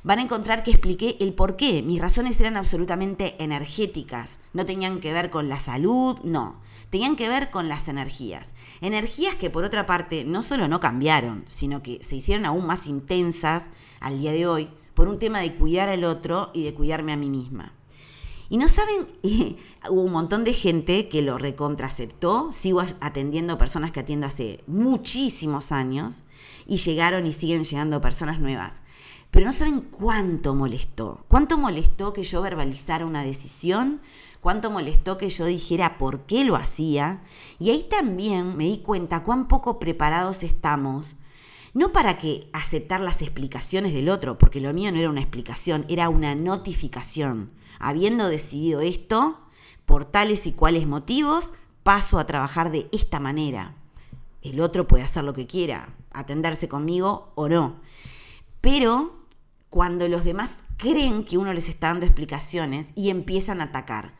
van 0.03 0.19
a 0.19 0.23
encontrar 0.23 0.63
que 0.63 0.73
expliqué 0.73 1.17
el 1.21 1.33
por 1.33 1.57
qué. 1.57 1.83
Mis 1.83 2.03
razones 2.03 2.39
eran 2.39 2.59
absolutamente 2.59 3.43
energéticas, 3.43 4.39
no 4.53 4.67
tenían 4.67 5.01
que 5.01 5.15
ver 5.15 5.31
con 5.31 5.49
la 5.49 5.59
salud, 5.59 6.19
no, 6.23 6.61
tenían 6.91 7.17
que 7.17 7.31
ver 7.31 7.49
con 7.49 7.71
las 7.71 7.89
energías. 7.89 8.53
Energías 8.83 9.37
que 9.37 9.49
por 9.49 9.65
otra 9.65 9.87
parte 9.87 10.25
no 10.25 10.43
solo 10.43 10.69
no 10.69 10.81
cambiaron, 10.81 11.47
sino 11.49 11.83
que 11.83 11.99
se 12.05 12.17
hicieron 12.17 12.45
aún 12.45 12.67
más 12.67 12.87
intensas 12.87 13.71
al 14.01 14.19
día 14.19 14.33
de 14.33 14.47
hoy 14.47 14.69
por 14.93 15.09
un 15.09 15.19
tema 15.19 15.41
de 15.41 15.55
cuidar 15.55 15.89
al 15.89 16.05
otro 16.05 16.51
y 16.53 16.63
de 16.65 16.75
cuidarme 16.75 17.15
a 17.15 17.17
mí 17.17 17.31
misma. 17.31 17.73
Y 18.49 18.59
no 18.59 18.69
saben, 18.69 19.07
hubo 19.91 20.03
un 20.03 20.13
montón 20.13 20.45
de 20.45 20.53
gente 20.53 21.09
que 21.09 21.23
lo 21.23 21.39
recontraceptó. 21.39 22.53
Sigo 22.53 22.83
atendiendo 23.01 23.59
personas 23.59 23.93
que 23.93 24.01
atiendo 24.01 24.27
hace 24.27 24.63
muchísimos 24.67 25.73
años 25.73 26.23
y 26.67 26.77
llegaron 26.79 27.27
y 27.27 27.33
siguen 27.33 27.65
llegando 27.65 28.01
personas 28.01 28.41
nuevas. 28.41 28.83
Pero 29.31 29.47
no 29.47 29.53
saben 29.53 29.81
cuánto 29.81 30.55
molestó. 30.55 31.25
Cuánto 31.29 31.59
molestó 31.59 32.13
que 32.13 32.23
yo 32.23 32.41
verbalizara 32.43 33.07
una 33.07 33.25
decisión, 33.25 34.01
cuánto 34.41 34.71
molestó 34.71 35.19
que 35.19 35.29
yo 35.29 35.47
dijera 35.47 35.99
por 35.99 36.27
qué 36.27 36.45
lo 36.45 36.55
hacía. 36.55 37.23
Y 37.59 37.71
ahí 37.71 37.87
también 37.91 38.57
me 38.57 38.65
di 38.65 38.79
cuenta 38.79 39.25
cuán 39.25 39.49
poco 39.49 39.79
preparados 39.81 40.43
estamos 40.43 41.17
no 41.75 41.91
para 41.91 42.19
que 42.19 42.49
aceptar 42.53 43.01
las 43.01 43.21
explicaciones 43.21 43.93
del 43.93 44.09
otro, 44.09 44.39
porque 44.39 44.61
lo 44.61 44.73
mío 44.73 44.93
no 44.93 44.99
era 45.01 45.11
una 45.11 45.21
explicación, 45.21 45.85
era 45.89 46.09
una 46.09 46.37
notificación 46.37 47.51
habiendo 47.89 48.29
decidido 48.29 48.81
esto, 48.81 49.41
por 49.87 50.05
tales 50.05 50.47
y 50.47 50.53
cuales 50.53 50.87
motivos, 50.87 51.53
paso 51.83 52.19
a 52.19 52.27
trabajar 52.27 52.71
de 52.71 52.89
esta 52.93 53.21
manera. 53.21 53.77
El 54.43 54.61
otro 54.61 54.89
puede 54.89 55.05
hacer 55.05 55.25
lo 55.25 55.35
que 55.35 55.47
quiera, 55.47 55.95
atenderse 56.11 56.69
conmigo 56.69 57.33
o 57.35 57.49
no. 57.49 57.81
Pero 58.61 59.25
cuando 59.69 60.09
los 60.09 60.25
demás 60.25 60.61
creen 60.77 61.25
que 61.25 61.39
uno 61.39 61.53
les 61.53 61.69
está 61.69 61.89
dando 61.89 62.07
explicaciones 62.07 62.93
y 62.95 63.11
empiezan 63.11 63.61
a 63.61 63.65
atacar. 63.65 64.15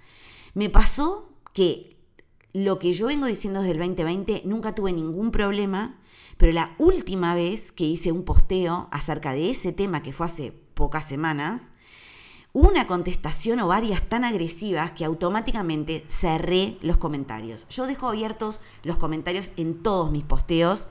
Me 0.55 0.69
pasó 0.71 1.33
que 1.53 1.97
lo 2.53 2.79
que 2.79 2.93
yo 2.93 3.07
vengo 3.07 3.27
diciendo 3.27 3.61
desde 3.61 3.73
el 3.73 3.79
2020 3.79 4.43
nunca 4.45 4.75
tuve 4.75 4.93
ningún 4.93 5.31
problema, 5.31 5.99
pero 6.37 6.53
la 6.53 6.75
última 6.79 7.35
vez 7.35 7.73
que 7.73 7.85
hice 7.85 8.13
un 8.13 8.25
posteo 8.25 8.89
acerca 8.91 9.33
de 9.33 9.51
ese 9.51 9.73
tema 9.73 10.03
que 10.03 10.13
fue 10.13 10.27
hace 10.27 10.53
pocas 10.53 11.07
semanas, 11.07 11.73
una 12.55 12.87
contestación 12.87 13.59
o 13.59 13.67
varias 13.67 14.01
tan 14.09 14.25
agresivas 14.25 14.93
que 14.93 15.05
automáticamente 15.05 16.05
cerré 16.07 16.79
los 16.83 16.99
comentarios. 16.99 17.67
Yo 17.69 17.89
dejo 17.89 18.09
abiertos 18.09 18.61
los 18.85 18.97
comentarios 18.97 19.51
en 19.57 19.83
todos 19.83 20.13
mis 20.13 20.23
posteos 20.23 20.87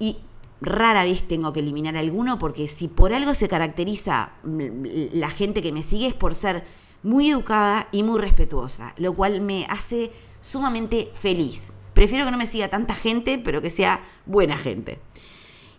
y 0.00 0.18
rara 0.60 1.04
vez 1.04 1.26
tengo 1.26 1.52
que 1.52 1.60
eliminar 1.60 1.96
alguno 1.96 2.40
porque 2.40 2.66
si 2.66 2.88
por 2.88 3.14
algo 3.14 3.32
se 3.32 3.46
caracteriza 3.46 4.32
la 4.42 5.30
gente 5.30 5.62
que 5.62 5.70
me 5.70 5.84
sigue 5.84 6.08
es 6.08 6.14
por 6.14 6.34
ser 6.34 6.64
muy 7.04 7.30
educada 7.30 7.88
y 7.92 8.02
muy 8.02 8.20
respetuosa, 8.20 8.92
lo 8.96 9.14
cual 9.14 9.40
me 9.40 9.66
hace 9.66 10.10
sumamente 10.40 11.10
feliz. 11.14 11.72
Prefiero 11.94 12.24
que 12.24 12.32
no 12.32 12.38
me 12.38 12.46
siga 12.48 12.68
tanta 12.68 12.94
gente, 12.94 13.38
pero 13.38 13.62
que 13.62 13.70
sea 13.70 14.04
buena 14.26 14.58
gente. 14.58 14.98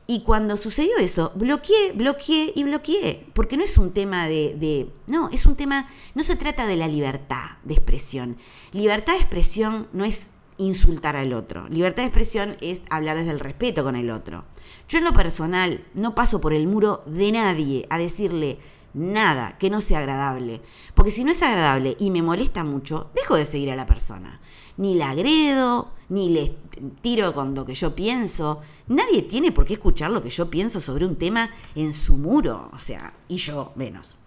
Y 0.06 0.24
cuando 0.24 0.58
sucedió 0.58 0.98
eso, 1.00 1.32
bloqueé, 1.36 1.94
bloqueé 1.94 2.52
y 2.56 2.64
bloqueé, 2.64 3.26
porque 3.34 3.56
no 3.56 3.64
es 3.64 3.78
un 3.78 3.94
tema 3.94 4.28
de, 4.28 4.90
No, 5.08 5.30
es 5.30 5.46
un 5.46 5.56
tema... 5.56 5.90
No 6.14 6.24
se 6.24 6.36
trata 6.36 6.68
de 6.68 6.76
la 6.76 6.90
libertad 6.90 7.58
de 7.64 7.76
expresión. 7.76 8.38
Libertad 8.74 9.14
de 9.14 9.20
expresión 9.20 9.88
no 9.94 10.04
es 10.04 10.32
insultar 10.58 11.16
al 11.16 11.34
otro. 11.34 11.70
Libertad 11.70 12.04
de 12.04 12.08
expresión 12.08 12.58
es 12.60 12.84
hablar 12.90 13.18
desde 13.18 13.32
el 13.32 13.40
respeto 13.40 13.84
con 13.84 13.96
el 13.96 14.12
otro. 14.12 14.44
Yo 14.90 14.98
en 14.98 15.06
lo 15.06 15.14
personal 15.14 15.86
no 15.94 16.16
paso 16.16 16.42
por 16.42 16.54
el 16.54 16.68
muro 16.68 17.04
de 17.06 17.32
nadie 17.32 17.88
a 17.90 17.98
decirle 17.98 18.60
nada 18.94 19.58
que 19.58 19.70
no 19.70 19.82
sea 19.82 20.00
agradable. 20.00 20.62
Porque 20.94 21.12
si 21.12 21.24
no 21.24 21.32
es 21.32 21.42
agradable 21.42 21.96
y 22.00 22.12
me 22.12 22.22
molesta 22.22 22.64
mucho, 22.64 23.10
dejo 23.16 23.36
de 23.36 23.46
seguir 23.46 23.72
a 23.72 23.76
la 23.76 23.86
persona. 23.86 24.40
Ni 24.78 24.96
la 24.96 25.12
agredo, 25.12 25.92
ni 26.10 26.30
le 26.30 26.56
tiro 27.02 27.34
con 27.34 27.54
lo 27.56 27.66
que 27.66 27.76
yo 27.76 27.96
pienso. 27.96 28.62
Nadie 28.88 29.22
tiene 29.24 29.52
por 29.52 29.66
qué 29.66 29.74
escuchar 29.74 30.12
lo 30.12 30.24
que 30.24 30.30
yo 30.30 30.50
pienso 30.50 30.80
sobre 30.80 31.06
un 31.06 31.16
tema 31.16 31.50
en 31.76 31.94
su 31.94 32.18
muro, 32.18 32.70
o 32.74 32.80
sea, 32.80 33.14
y 33.28 33.38
yo 33.38 33.72
menos. 33.76 34.18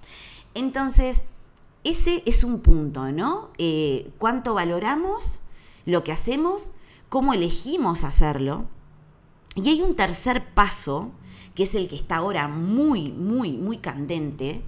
Entonces, 0.55 1.23
ese 1.85 2.23
es 2.27 2.43
un 2.43 2.61
punto, 2.61 3.13
¿no? 3.13 3.51
Eh, 3.59 4.11
¿Cuánto 4.19 4.55
valoramos 4.55 5.39
lo 5.85 6.03
que 6.03 6.13
hacemos? 6.13 6.71
¿Cómo 7.09 7.35
elegimos 7.35 8.05
hacerlo? 8.05 8.67
Y 9.55 9.69
hay 9.69 9.83
un 9.83 9.95
tercer 9.95 10.53
paso, 10.55 11.13
que 11.57 11.65
es 11.65 11.75
el 11.75 11.89
que 11.89 11.97
está 11.97 12.17
ahora 12.17 12.47
muy, 12.47 13.09
muy, 13.09 13.53
muy 13.53 13.79
candente, 13.79 14.63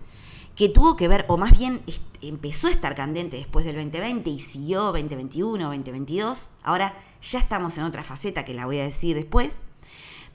que 0.56 0.68
tuvo 0.68 0.96
que 0.96 1.06
ver, 1.06 1.24
o 1.28 1.36
más 1.36 1.56
bien 1.56 1.82
empezó 2.20 2.66
a 2.66 2.72
estar 2.72 2.96
candente 2.96 3.36
después 3.36 3.64
del 3.64 3.76
2020 3.76 4.28
y 4.28 4.40
siguió 4.40 4.84
2021, 4.84 5.66
2022. 5.66 6.48
Ahora 6.64 6.98
ya 7.22 7.38
estamos 7.38 7.78
en 7.78 7.84
otra 7.84 8.02
faceta 8.02 8.44
que 8.44 8.54
la 8.54 8.66
voy 8.66 8.78
a 8.78 8.84
decir 8.84 9.14
después. 9.14 9.60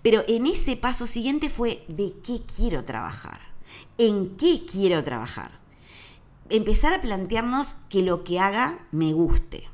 Pero 0.02 0.24
en 0.28 0.46
ese 0.46 0.78
paso 0.78 1.08
siguiente 1.08 1.50
fue 1.50 1.84
de 1.88 2.14
qué 2.26 2.42
quiero 2.42 2.86
trabajar, 2.86 3.40
en 3.98 4.38
qué 4.38 4.66
quiero 4.66 5.04
trabajar. 5.04 5.60
Empezar 6.50 6.94
a 6.94 7.02
plantearnos 7.02 7.78
que 7.90 8.04
lo 8.04 8.24
que 8.24 8.40
haga 8.40 8.88
me 8.92 9.12
guste. 9.12 9.68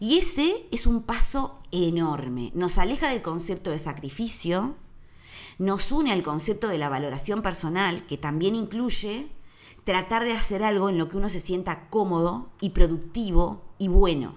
Y 0.00 0.18
ese 0.18 0.66
es 0.72 0.86
un 0.86 1.02
paso 1.02 1.58
enorme. 1.70 2.50
Nos 2.54 2.78
aleja 2.78 3.08
del 3.08 3.22
concepto 3.22 3.70
de 3.70 3.78
sacrificio, 3.78 4.76
nos 5.58 5.92
une 5.92 6.12
al 6.12 6.22
concepto 6.22 6.68
de 6.68 6.78
la 6.78 6.88
valoración 6.88 7.42
personal, 7.42 8.06
que 8.06 8.18
también 8.18 8.54
incluye 8.54 9.28
tratar 9.84 10.24
de 10.24 10.32
hacer 10.32 10.62
algo 10.62 10.88
en 10.88 10.98
lo 10.98 11.08
que 11.08 11.16
uno 11.16 11.28
se 11.28 11.40
sienta 11.40 11.88
cómodo 11.88 12.50
y 12.60 12.70
productivo 12.70 13.62
y 13.78 13.88
bueno. 13.88 14.36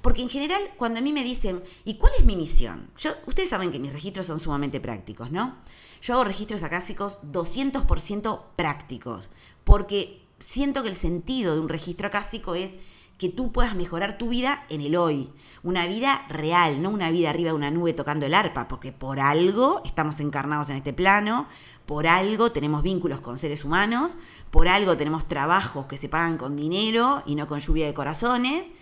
Porque 0.00 0.22
en 0.22 0.28
general, 0.28 0.60
cuando 0.76 0.98
a 0.98 1.02
mí 1.02 1.12
me 1.12 1.22
dicen, 1.22 1.62
¿y 1.84 1.94
cuál 1.94 2.12
es 2.18 2.24
mi 2.24 2.34
misión? 2.34 2.90
Yo, 2.98 3.12
ustedes 3.26 3.50
saben 3.50 3.70
que 3.70 3.78
mis 3.78 3.92
registros 3.92 4.26
son 4.26 4.40
sumamente 4.40 4.80
prácticos, 4.80 5.30
¿no? 5.30 5.56
Yo 6.00 6.14
hago 6.14 6.24
registros 6.24 6.64
acásicos 6.64 7.20
200% 7.22 8.40
prácticos, 8.56 9.30
porque 9.62 10.26
siento 10.40 10.82
que 10.82 10.88
el 10.88 10.96
sentido 10.96 11.54
de 11.54 11.60
un 11.60 11.68
registro 11.68 12.08
acásico 12.08 12.56
es 12.56 12.76
que 13.22 13.28
tú 13.28 13.52
puedas 13.52 13.76
mejorar 13.76 14.18
tu 14.18 14.30
vida 14.30 14.66
en 14.68 14.80
el 14.80 14.96
hoy. 14.96 15.30
Una 15.62 15.86
vida 15.86 16.26
real, 16.28 16.82
no 16.82 16.90
una 16.90 17.12
vida 17.12 17.30
arriba 17.30 17.50
de 17.50 17.56
una 17.56 17.70
nube 17.70 17.92
tocando 17.92 18.26
el 18.26 18.34
arpa, 18.34 18.66
porque 18.66 18.90
por 18.90 19.20
algo 19.20 19.80
estamos 19.84 20.18
encarnados 20.18 20.70
en 20.70 20.76
este 20.76 20.92
plano, 20.92 21.46
por 21.86 22.08
algo 22.08 22.50
tenemos 22.50 22.82
vínculos 22.82 23.20
con 23.20 23.38
seres 23.38 23.64
humanos, 23.64 24.18
por 24.50 24.66
algo 24.66 24.96
tenemos 24.96 25.28
trabajos 25.28 25.86
que 25.86 25.98
se 25.98 26.08
pagan 26.08 26.36
con 26.36 26.56
dinero 26.56 27.22
y 27.24 27.36
no 27.36 27.46
con 27.46 27.60
lluvia 27.60 27.86
de 27.86 27.94
corazones, 27.94 28.72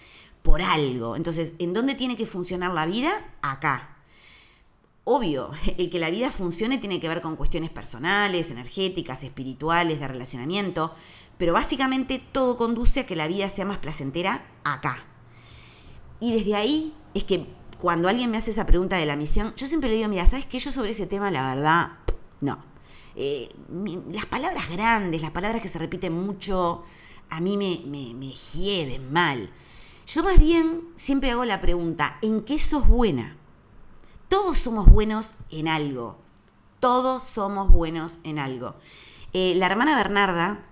por 0.40 0.62
algo. 0.62 1.16
Entonces, 1.16 1.52
¿en 1.58 1.74
dónde 1.74 1.94
tiene 1.94 2.16
que 2.16 2.24
funcionar 2.24 2.72
la 2.72 2.86
vida? 2.86 3.12
Acá. 3.42 3.98
Obvio, 5.04 5.50
el 5.76 5.90
que 5.90 5.98
la 5.98 6.08
vida 6.08 6.30
funcione 6.30 6.78
tiene 6.78 6.98
que 6.98 7.08
ver 7.08 7.20
con 7.20 7.36
cuestiones 7.36 7.68
personales, 7.68 8.50
energéticas, 8.50 9.22
espirituales, 9.22 10.00
de 10.00 10.08
relacionamiento, 10.08 10.94
pero 11.40 11.54
básicamente 11.54 12.22
todo 12.32 12.58
conduce 12.58 13.00
a 13.00 13.06
que 13.06 13.16
la 13.16 13.26
vida 13.26 13.48
sea 13.48 13.64
más 13.64 13.78
placentera 13.78 14.44
acá. 14.62 15.02
Y 16.20 16.34
desde 16.34 16.54
ahí 16.54 16.94
es 17.14 17.24
que 17.24 17.46
cuando 17.78 18.10
alguien 18.10 18.30
me 18.30 18.36
hace 18.36 18.50
esa 18.50 18.66
pregunta 18.66 18.98
de 18.98 19.06
la 19.06 19.16
misión, 19.16 19.54
yo 19.56 19.66
siempre 19.66 19.88
le 19.88 19.96
digo, 19.96 20.08
mira, 20.10 20.26
¿sabes 20.26 20.44
qué? 20.44 20.58
Yo 20.58 20.70
sobre 20.70 20.90
ese 20.90 21.06
tema, 21.06 21.30
la 21.30 21.54
verdad, 21.54 21.92
no. 22.42 22.62
Eh, 23.16 23.48
las 24.12 24.26
palabras 24.26 24.68
grandes, 24.68 25.22
las 25.22 25.30
palabras 25.30 25.62
que 25.62 25.68
se 25.68 25.78
repiten 25.78 26.12
mucho, 26.12 26.84
a 27.30 27.40
mí 27.40 27.56
me, 27.56 27.84
me, 27.86 28.32
hieden 28.34 29.10
mal. 29.10 29.50
Yo 30.06 30.22
más 30.22 30.38
bien 30.38 30.88
siempre 30.94 31.30
hago 31.30 31.46
la 31.46 31.62
pregunta, 31.62 32.18
¿en 32.20 32.42
qué 32.42 32.58
sos 32.58 32.86
buena? 32.86 33.38
Todos 34.28 34.58
somos 34.58 34.90
buenos 34.90 35.34
en 35.50 35.68
algo. 35.68 36.18
Todos 36.80 37.22
somos 37.22 37.70
buenos 37.70 38.18
en 38.24 38.38
algo. 38.38 38.74
Eh, 39.32 39.54
la 39.56 39.64
hermana 39.64 39.96
Bernarda 39.96 40.66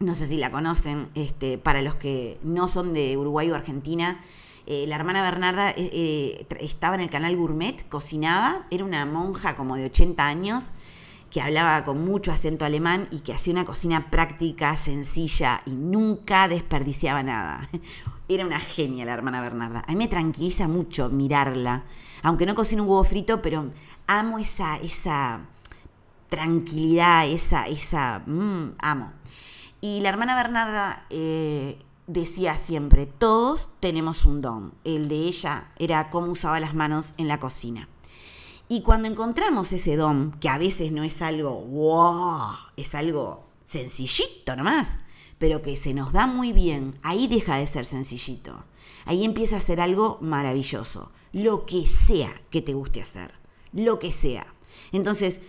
no 0.00 0.14
sé 0.14 0.26
si 0.28 0.36
la 0.36 0.50
conocen, 0.50 1.08
este, 1.14 1.58
para 1.58 1.82
los 1.82 1.94
que 1.94 2.38
no 2.42 2.68
son 2.68 2.92
de 2.92 3.16
Uruguay 3.16 3.50
o 3.50 3.54
Argentina, 3.54 4.20
eh, 4.66 4.86
la 4.88 4.96
hermana 4.96 5.22
Bernarda 5.22 5.70
eh, 5.70 5.90
eh, 5.92 6.46
estaba 6.60 6.94
en 6.94 7.02
el 7.02 7.10
canal 7.10 7.36
Gourmet, 7.36 7.86
cocinaba, 7.88 8.66
era 8.70 8.84
una 8.84 9.04
monja 9.04 9.56
como 9.56 9.76
de 9.76 9.84
80 9.86 10.26
años 10.26 10.72
que 11.30 11.40
hablaba 11.40 11.84
con 11.84 12.04
mucho 12.04 12.30
acento 12.32 12.64
alemán 12.64 13.08
y 13.10 13.20
que 13.20 13.32
hacía 13.32 13.52
una 13.52 13.64
cocina 13.64 14.08
práctica, 14.10 14.76
sencilla 14.76 15.62
y 15.66 15.74
nunca 15.74 16.46
desperdiciaba 16.46 17.24
nada. 17.24 17.68
Era 18.28 18.46
una 18.46 18.60
genia 18.60 19.04
la 19.04 19.14
hermana 19.14 19.40
Bernarda. 19.40 19.84
A 19.86 19.90
mí 19.90 19.96
me 19.96 20.08
tranquiliza 20.08 20.68
mucho 20.68 21.10
mirarla, 21.10 21.84
aunque 22.22 22.46
no 22.46 22.54
cocino 22.54 22.84
un 22.84 22.88
huevo 22.88 23.02
frito, 23.02 23.42
pero 23.42 23.70
amo 24.06 24.38
esa, 24.38 24.76
esa 24.76 25.40
tranquilidad, 26.28 27.26
esa, 27.26 27.66
esa, 27.66 28.22
mmm, 28.24 28.76
amo. 28.78 29.12
Y 29.84 30.00
la 30.00 30.08
hermana 30.08 30.34
Bernarda 30.34 31.04
eh, 31.10 31.78
decía 32.06 32.56
siempre, 32.56 33.04
todos 33.04 33.68
tenemos 33.80 34.24
un 34.24 34.40
don. 34.40 34.72
El 34.82 35.08
de 35.08 35.16
ella 35.16 35.72
era 35.78 36.08
cómo 36.08 36.32
usaba 36.32 36.58
las 36.58 36.74
manos 36.74 37.12
en 37.18 37.28
la 37.28 37.38
cocina. 37.38 37.90
Y 38.66 38.80
cuando 38.80 39.08
encontramos 39.08 39.74
ese 39.74 39.96
don, 39.96 40.32
que 40.40 40.48
a 40.48 40.56
veces 40.56 40.90
no 40.90 41.04
es 41.04 41.20
algo 41.20 41.60
wow, 41.66 42.48
es 42.78 42.94
algo 42.94 43.44
sencillito 43.64 44.56
nomás, 44.56 44.96
pero 45.36 45.60
que 45.60 45.76
se 45.76 45.92
nos 45.92 46.14
da 46.14 46.26
muy 46.26 46.54
bien, 46.54 46.98
ahí 47.02 47.28
deja 47.28 47.56
de 47.56 47.66
ser 47.66 47.84
sencillito. 47.84 48.64
Ahí 49.04 49.22
empieza 49.22 49.58
a 49.58 49.60
ser 49.60 49.82
algo 49.82 50.16
maravilloso. 50.22 51.12
Lo 51.34 51.66
que 51.66 51.86
sea 51.86 52.40
que 52.48 52.62
te 52.62 52.72
guste 52.72 53.02
hacer. 53.02 53.34
Lo 53.74 53.98
que 53.98 54.12
sea. 54.12 54.46
Entonces, 54.92 55.40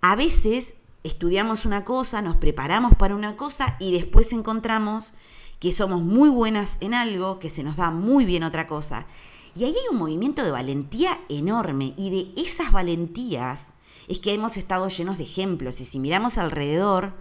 a 0.00 0.14
veces 0.14 0.74
estudiamos 1.04 1.64
una 1.64 1.84
cosa, 1.84 2.22
nos 2.22 2.36
preparamos 2.36 2.94
para 2.94 3.14
una 3.14 3.36
cosa 3.36 3.76
y 3.80 3.92
después 3.92 4.32
encontramos 4.32 5.12
que 5.58 5.72
somos 5.72 6.02
muy 6.02 6.28
buenas 6.28 6.76
en 6.80 6.94
algo, 6.94 7.38
que 7.38 7.48
se 7.48 7.62
nos 7.62 7.76
da 7.76 7.90
muy 7.90 8.24
bien 8.24 8.42
otra 8.42 8.66
cosa. 8.66 9.06
Y 9.54 9.64
ahí 9.64 9.70
hay 9.70 9.92
un 9.92 9.98
movimiento 9.98 10.42
de 10.42 10.50
valentía 10.50 11.20
enorme 11.28 11.94
y 11.96 12.10
de 12.10 12.42
esas 12.42 12.72
valentías 12.72 13.68
es 14.08 14.18
que 14.18 14.32
hemos 14.32 14.56
estado 14.56 14.88
llenos 14.88 15.18
de 15.18 15.24
ejemplos 15.24 15.80
y 15.80 15.84
si 15.84 15.98
miramos 15.98 16.38
alrededor, 16.38 17.14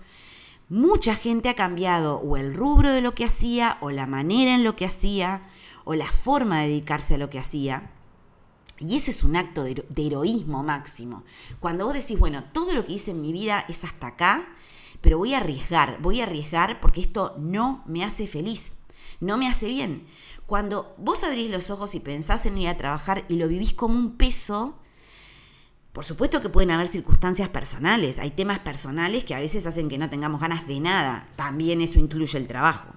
mucha 0.70 1.16
gente 1.16 1.50
ha 1.50 1.56
cambiado 1.56 2.16
o 2.16 2.38
el 2.38 2.54
rubro 2.54 2.90
de 2.90 3.02
lo 3.02 3.14
que 3.14 3.26
hacía 3.26 3.78
o 3.82 3.92
la 3.92 4.08
manera 4.08 4.56
en 4.56 4.64
lo 4.64 4.76
que 4.76 4.86
hacía 4.86 5.48
o 5.84 5.96
la 5.96 6.12
forma 6.12 6.62
de 6.62 6.70
dedicarse 6.70 7.16
a 7.16 7.18
lo 7.18 7.30
que 7.30 7.40
hacía. 7.40 7.92
Y 8.82 8.98
ese 8.98 9.12
es 9.12 9.24
un 9.24 9.36
acto 9.36 9.64
de, 9.64 9.86
heroísmo 9.96 10.64
máximo. 10.64 11.24
Cuando 11.60 11.86
vos 11.86 11.94
decís, 11.94 12.18
bueno, 12.18 12.44
todo 12.52 12.74
lo 12.74 12.84
que 12.84 12.94
hice 12.94 13.12
en 13.12 13.22
mi 13.22 13.32
vida 13.32 13.64
es 13.70 13.84
hasta 13.84 14.08
acá, 14.08 14.48
pero 15.02 15.18
voy 15.18 15.34
a 15.34 15.38
arriesgar, 15.38 16.02
voy 16.02 16.20
a 16.20 16.24
arriesgar 16.24 16.82
porque 16.82 17.02
esto 17.02 17.36
no 17.38 17.84
me 17.86 18.04
hace 18.04 18.28
feliz, 18.28 18.74
no 19.20 19.38
me 19.38 19.48
hace 19.48 19.68
bien. 19.68 20.08
Cuando 20.48 20.96
vos 20.98 21.24
abrís 21.24 21.50
los 21.50 21.70
ojos 21.70 21.96
y 21.96 22.00
pensás 22.00 22.46
en 22.46 22.58
ir 22.58 22.68
a 22.68 22.78
trabajar 22.78 23.24
y 23.30 23.36
lo 23.36 23.48
vivís 23.48 23.74
como 23.74 23.98
un 23.98 24.18
peso, 24.18 24.76
por 25.94 26.04
supuesto 26.04 26.42
que 26.42 26.50
pueden 26.50 26.72
haber 26.72 26.88
circunstancias 26.88 27.50
personales, 27.50 28.18
hay 28.18 28.32
temas 28.32 28.60
personales 28.60 29.24
que 29.24 29.36
a 29.36 29.40
veces 29.40 29.66
hacen 29.66 29.90
que 29.90 29.98
no 29.98 30.10
tengamos 30.10 30.42
ganas 30.42 30.66
de 30.68 30.80
nada, 30.80 31.30
también 31.36 31.82
eso 31.82 32.00
incluye 32.00 32.38
el 32.38 32.48
trabajo. 32.48 32.90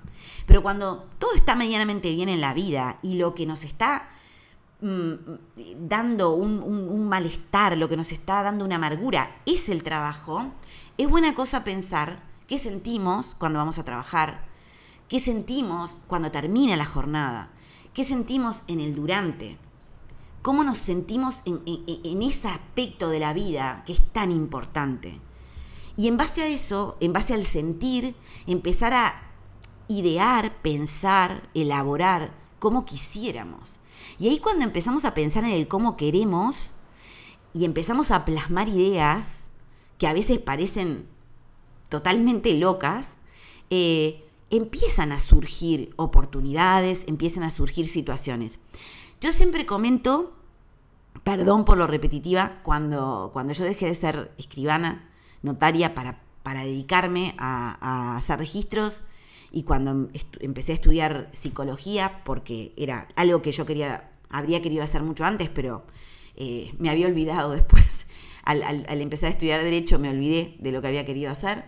Pero 0.47 0.63
cuando 0.63 1.09
todo 1.19 1.35
está 1.35 1.55
medianamente 1.55 2.11
bien 2.11 2.29
en 2.29 2.41
la 2.41 2.55
vida 2.55 2.99
y 3.03 3.15
lo 3.15 3.35
que 3.35 3.47
nos 3.47 3.65
está 3.65 4.14
Mm, 4.85 5.15
dando 5.89 6.35
un, 6.35 7.09
malestar, 7.09 7.79
lo 7.79 7.89
que 7.89 7.97
nos 7.97 8.13
está 8.13 8.43
dando 8.43 8.67
una 8.67 8.77
amargura, 8.77 9.41
es 9.47 9.71
el 9.71 9.83
trabajo, 9.83 10.53
es 10.99 11.09
buena 11.09 11.35
cosa 11.35 11.65
pensar 11.65 12.23
qué 12.47 12.59
sentimos 12.59 13.35
cuando 13.39 13.59
vamos 13.59 13.79
a 13.79 13.85
trabajar, 13.87 14.45
qué 15.09 15.21
sentimos 15.21 16.03
cuando 16.07 16.31
termina 16.31 16.77
la 16.77 16.85
jornada, 16.85 17.51
qué 17.95 18.05
sentimos 18.05 18.63
en 18.67 18.79
el 18.79 18.95
durante, 18.95 19.57
cómo 20.43 20.65
nos 20.65 20.77
sentimos 20.77 21.41
en, 21.47 21.63
en 21.67 22.21
ese 22.21 22.49
aspecto 22.49 23.09
de 23.09 23.21
la 23.21 23.33
vida 23.33 23.85
que 23.87 23.95
es 23.95 24.13
tan 24.13 24.31
importante. 24.31 25.19
Y 25.97 26.09
en 26.09 26.19
base 26.19 26.43
a 26.43 26.49
eso, 26.49 26.99
en 27.01 27.15
base 27.15 27.33
al 27.33 27.45
sentir, 27.45 28.17
empezar 28.47 28.93
a 28.93 29.15
idear, 29.89 30.61
pensar, 30.61 31.49
elaborar 31.55 32.35
como 32.59 32.85
quisiéramos. 32.85 33.79
Y 34.19 34.29
ahí 34.29 34.39
cuando 34.39 34.65
empezamos 34.65 35.05
a 35.05 35.15
pensar 35.15 35.45
en 35.45 35.51
el 35.51 35.69
cómo 35.69 35.97
queremos 35.97 36.73
y 37.53 37.65
empezamos 37.65 38.11
a 38.11 38.25
plasmar 38.25 38.69
ideas 38.69 39.45
que 39.99 40.07
a 40.07 40.13
veces 40.13 40.39
parecen 40.39 41.07
totalmente 41.89 42.53
locas, 42.55 43.17
eh, 43.71 44.25
empiezan 44.51 45.13
a 45.13 45.21
surgir 45.21 45.93
oportunidades, 45.97 47.05
empiezan 47.09 47.43
a 47.45 47.51
surgir 47.51 47.87
situaciones. 47.87 48.59
Yo 49.21 49.33
siempre 49.33 49.67
comento, 49.67 50.37
perdón 51.23 51.65
por 51.65 51.79
lo 51.79 51.87
repetitiva, 51.87 52.61
cuando, 52.63 53.31
cuando 53.33 53.53
yo 53.53 53.65
dejé 53.65 53.87
de 53.87 53.95
ser 53.95 54.33
escribana, 54.39 55.09
notaria, 55.43 55.95
para, 55.95 56.23
para 56.43 56.65
dedicarme 56.65 57.35
a, 57.39 57.79
a 57.81 58.17
hacer 58.17 58.39
registros, 58.39 59.03
y 59.55 59.63
cuando 59.63 60.09
empecé 60.41 60.73
a 60.73 60.75
estudiar 60.75 61.29
psicología, 61.33 62.23
porque 62.25 62.73
era 62.77 63.07
algo 63.15 63.41
que 63.41 63.53
yo 63.53 63.65
quería, 63.65 64.11
habría 64.29 64.61
querido 64.61 64.83
hacer 64.83 65.03
mucho 65.05 65.25
antes, 65.25 65.49
pero 65.49 65.85
eh, 66.35 66.75
me 66.79 66.91
había 66.91 67.07
olvidado 67.07 67.53
después. 67.53 68.07
Al, 68.43 68.85
empezar 69.01 69.29
a 69.29 69.33
estudiar 69.33 69.63
derecho 69.63 69.99
me 69.99 70.11
olvidé 70.11 70.57
de 70.59 70.73
lo 70.73 70.83
que 70.83 70.89
había 70.89 71.05
querido 71.05 71.31
hacer. 71.31 71.65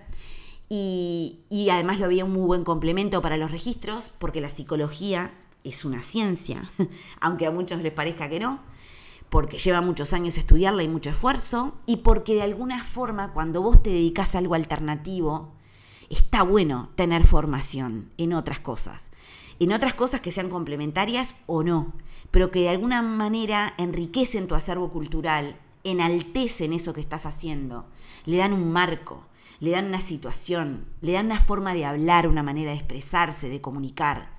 Y, 0.69 1.45
y 1.49 1.71
además 1.71 2.01
lo 2.01 2.09
veía 2.09 2.25
un 2.25 2.33
muy 2.33 2.45
buen 2.45 2.65
complemento 2.65 3.23
para 3.23 3.37
los 3.37 3.53
registros, 3.53 4.11
porque 4.19 4.41
la 4.41 4.51
psicología 4.51 5.31
es 5.63 5.85
una 5.85 6.03
ciencia, 6.03 6.69
aunque 7.21 7.47
a 7.47 7.53
muchos 7.53 7.81
les 7.83 7.93
parezca 7.93 8.29
que 8.29 8.41
no, 8.41 8.61
porque 9.31 9.59
lleva 9.59 9.81
muchos 9.81 10.13
años 10.13 10.39
estudiarla 10.39 10.83
y 10.83 10.89
mucho 10.89 11.11
esfuerzo, 11.11 11.77
y 11.87 11.99
porque 11.99 12.35
de 12.35 12.43
alguna 12.43 12.83
forma 12.83 13.33
cuando 13.33 13.63
vos 13.63 13.81
te 13.81 13.91
dedicas 13.91 14.35
a 14.35 14.39
algo 14.39 14.55
alternativo, 14.57 15.56
está 16.11 16.43
bueno 16.43 16.91
tener 16.97 17.25
formación 17.25 18.11
en 18.19 18.33
otras 18.33 18.61
cosas, 18.61 19.11
en 19.59 19.73
otras 19.73 19.95
cosas 19.95 20.21
que 20.21 20.31
sean 20.31 20.51
complementarias 20.51 21.35
o 21.47 21.63
no, 21.63 21.95
pero 22.31 22.51
que 22.51 22.61
de 22.61 22.69
alguna 22.69 23.03
manera 23.03 23.75
enriquecen 23.79 24.47
tu 24.47 24.55
acervo 24.55 24.91
cultural, 24.91 25.59
enaltecen 25.85 26.73
eso 26.73 26.93
que 26.93 27.01
estás 27.01 27.27
haciendo, 27.27 27.87
le 28.25 28.39
dan 28.39 28.53
un 28.53 28.73
marco, 28.73 29.27
le 29.61 29.71
dan 29.71 29.87
una 29.87 30.01
situación, 30.01 30.87
le 31.01 31.13
dan 31.13 31.27
una 31.27 31.41
forma 31.41 31.75
de 31.75 31.85
hablar, 31.87 32.29
una 32.29 32.43
manera 32.43 32.73
de 32.73 32.77
expresarse, 32.77 33.49
de 33.49 33.61
comunicar. 33.61 34.37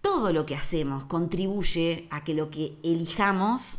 Todo 0.00 0.32
lo 0.32 0.44
que 0.44 0.56
hacemos 0.56 1.04
contribuye 1.04 2.08
a 2.10 2.24
que 2.24 2.34
lo 2.34 2.50
que 2.50 2.76
elijamos 2.82 3.78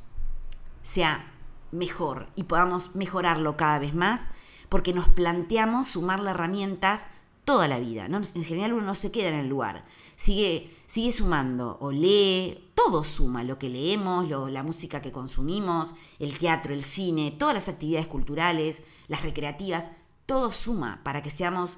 sea 0.81 1.31
mejor 1.71 2.29
y 2.35 2.43
podamos 2.43 2.95
mejorarlo 2.95 3.57
cada 3.57 3.79
vez 3.79 3.93
más 3.93 4.27
porque 4.69 4.93
nos 4.93 5.07
planteamos 5.07 5.87
sumarle 5.87 6.31
herramientas 6.31 7.05
toda 7.45 7.67
la 7.67 7.79
vida. 7.79 8.07
¿no? 8.07 8.17
En 8.17 8.43
general 8.43 8.73
uno 8.73 8.87
no 8.87 8.95
se 8.95 9.11
queda 9.11 9.29
en 9.29 9.35
el 9.35 9.47
lugar, 9.47 9.85
sigue, 10.15 10.75
sigue 10.87 11.11
sumando 11.11 11.77
o 11.79 11.91
lee, 11.91 12.71
todo 12.75 13.03
suma, 13.03 13.43
lo 13.43 13.57
que 13.57 13.69
leemos, 13.69 14.29
la 14.29 14.63
música 14.63 15.01
que 15.01 15.11
consumimos, 15.11 15.95
el 16.19 16.37
teatro, 16.37 16.73
el 16.73 16.83
cine, 16.83 17.31
todas 17.31 17.55
las 17.55 17.69
actividades 17.69 18.07
culturales, 18.07 18.81
las 19.07 19.21
recreativas, 19.21 19.91
todo 20.25 20.51
suma 20.51 21.01
para 21.03 21.21
que 21.21 21.29
seamos 21.29 21.77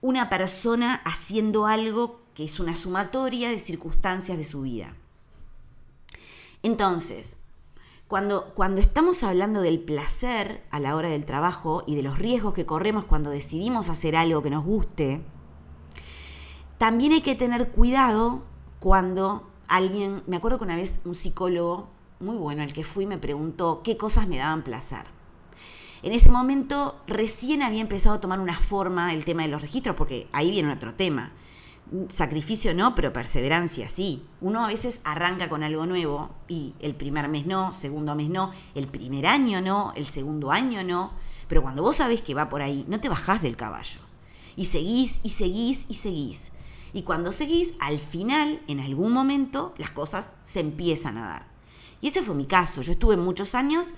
una 0.00 0.28
persona 0.28 0.94
haciendo 1.04 1.66
algo 1.66 2.20
que 2.34 2.44
es 2.44 2.60
una 2.60 2.76
sumatoria 2.76 3.50
de 3.50 3.58
circunstancias 3.58 4.38
de 4.38 4.44
su 4.44 4.62
vida. 4.62 4.94
Entonces, 6.62 7.36
cuando, 8.08 8.52
estamos 8.76 9.24
hablando 9.24 9.62
del 9.62 9.80
placer 9.80 10.62
a 10.70 10.78
la 10.78 10.94
hora 10.94 11.08
del 11.08 11.24
trabajo 11.24 11.82
y 11.86 11.96
de 11.96 12.02
los 12.02 12.18
riesgos 12.18 12.54
que 12.54 12.64
corremos 12.64 13.04
cuando 13.04 13.30
decidimos 13.30 13.88
hacer 13.88 14.14
algo 14.14 14.42
que 14.42 14.50
nos 14.50 14.64
guste, 14.64 15.22
también 16.78 17.12
hay 17.12 17.20
que 17.20 17.34
tener 17.34 17.70
cuidado 17.70 18.44
cuando 18.78 19.50
alguien, 19.66 20.22
me 20.26 20.36
acuerdo 20.36 20.58
que 20.58 20.64
una 20.64 20.76
vez 20.76 21.00
un 21.04 21.16
psicólogo 21.16 21.88
muy 22.20 22.36
bueno 22.36 22.62
al 22.62 22.72
que 22.72 22.84
fui 22.84 23.06
me 23.06 23.18
preguntó 23.18 23.82
qué 23.82 23.96
cosas 23.96 24.28
me 24.28 24.38
daban 24.38 24.62
placer. 24.62 25.04
En 26.02 26.12
ese 26.12 26.30
momento 26.30 26.94
recién 27.08 27.62
había 27.62 27.80
empezado 27.80 28.16
a 28.16 28.20
tomar 28.20 28.38
una 28.38 28.56
forma 28.56 29.12
el 29.14 29.24
tema 29.24 29.42
de 29.42 29.48
los 29.48 29.62
registros, 29.62 29.96
porque 29.96 30.28
ahí 30.32 30.50
viene 30.52 30.72
otro 30.72 30.94
tema 30.94 31.32
sacrificio 32.08 32.74
no, 32.74 32.94
pero 32.94 33.12
perseverancia 33.12 33.88
sí. 33.88 34.24
Uno 34.40 34.64
a 34.64 34.68
veces 34.68 35.00
arranca 35.04 35.48
con 35.48 35.62
algo 35.62 35.86
nuevo 35.86 36.30
y 36.48 36.74
el 36.80 36.94
primer 36.94 37.28
mes 37.28 37.46
no, 37.46 37.72
segundo 37.72 38.14
mes 38.14 38.28
no, 38.28 38.52
el 38.74 38.88
primer 38.88 39.26
año 39.26 39.60
no, 39.60 39.92
el 39.96 40.06
segundo 40.06 40.50
año 40.50 40.82
no, 40.82 41.12
pero 41.48 41.62
cuando 41.62 41.82
vos 41.82 41.96
sabés 41.96 42.22
que 42.22 42.34
va 42.34 42.48
por 42.48 42.62
ahí, 42.62 42.84
no 42.88 43.00
te 43.00 43.08
bajás 43.08 43.42
del 43.42 43.56
caballo. 43.56 44.00
Y 44.56 44.66
seguís 44.66 45.20
y 45.22 45.30
seguís 45.30 45.86
y 45.88 45.94
seguís. 45.94 46.50
Y 46.92 47.02
cuando 47.02 47.30
seguís, 47.30 47.74
al 47.78 47.98
final, 47.98 48.62
en 48.68 48.80
algún 48.80 49.12
momento, 49.12 49.74
las 49.76 49.90
cosas 49.90 50.34
se 50.44 50.60
empiezan 50.60 51.18
a 51.18 51.26
dar. 51.26 51.48
Y 52.00 52.08
ese 52.08 52.22
fue 52.22 52.34
mi 52.34 52.46
caso. 52.46 52.82
Yo 52.82 52.92
estuve 52.92 53.16
muchos 53.16 53.54
años 53.54 53.88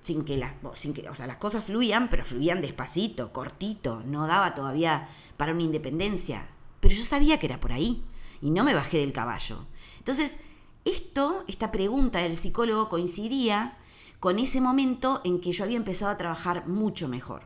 sin 0.00 0.24
que 0.24 0.36
las, 0.36 0.54
sin 0.74 0.92
que, 0.92 1.08
o 1.08 1.14
sea, 1.14 1.26
las 1.26 1.36
cosas 1.36 1.64
fluían, 1.64 2.08
pero 2.08 2.24
fluían 2.24 2.60
despacito, 2.60 3.32
cortito, 3.32 4.02
no 4.04 4.26
daba 4.26 4.54
todavía 4.54 5.08
para 5.36 5.52
una 5.52 5.62
independencia, 5.62 6.48
pero 6.80 6.94
yo 6.94 7.02
sabía 7.02 7.38
que 7.38 7.46
era 7.46 7.60
por 7.60 7.72
ahí 7.72 8.04
y 8.40 8.50
no 8.50 8.64
me 8.64 8.74
bajé 8.74 8.98
del 8.98 9.12
caballo. 9.12 9.66
Entonces, 9.98 10.36
esto, 10.84 11.44
esta 11.48 11.70
pregunta 11.70 12.20
del 12.20 12.36
psicólogo 12.36 12.88
coincidía 12.88 13.76
con 14.20 14.38
ese 14.38 14.60
momento 14.60 15.20
en 15.24 15.40
que 15.40 15.52
yo 15.52 15.64
había 15.64 15.76
empezado 15.76 16.10
a 16.10 16.18
trabajar 16.18 16.66
mucho 16.66 17.08
mejor. 17.08 17.42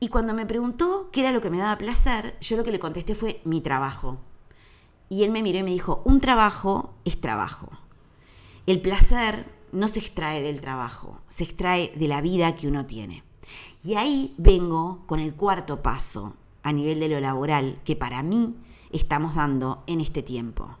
Y 0.00 0.08
cuando 0.08 0.34
me 0.34 0.46
preguntó 0.46 1.10
qué 1.12 1.20
era 1.20 1.32
lo 1.32 1.40
que 1.40 1.50
me 1.50 1.58
daba 1.58 1.78
placer, 1.78 2.36
yo 2.40 2.56
lo 2.56 2.64
que 2.64 2.72
le 2.72 2.80
contesté 2.80 3.14
fue 3.14 3.40
mi 3.44 3.60
trabajo. 3.60 4.18
Y 5.08 5.24
él 5.24 5.30
me 5.30 5.42
miró 5.42 5.58
y 5.58 5.62
me 5.62 5.70
dijo, 5.70 6.02
un 6.04 6.20
trabajo 6.20 6.94
es 7.04 7.20
trabajo. 7.20 7.68
El 8.66 8.80
placer 8.80 9.52
no 9.72 9.88
se 9.88 10.00
extrae 10.00 10.42
del 10.42 10.60
trabajo, 10.60 11.20
se 11.28 11.44
extrae 11.44 11.92
de 11.96 12.08
la 12.08 12.20
vida 12.20 12.56
que 12.56 12.66
uno 12.66 12.86
tiene. 12.86 13.22
Y 13.84 13.94
ahí 13.94 14.34
vengo 14.38 15.04
con 15.06 15.20
el 15.20 15.34
cuarto 15.34 15.82
paso 15.82 16.36
a 16.62 16.72
nivel 16.72 17.00
de 17.00 17.08
lo 17.08 17.20
laboral 17.20 17.80
que 17.84 17.96
para 17.96 18.22
mí 18.22 18.56
estamos 18.90 19.34
dando 19.34 19.82
en 19.86 20.00
este 20.00 20.22
tiempo. 20.22 20.76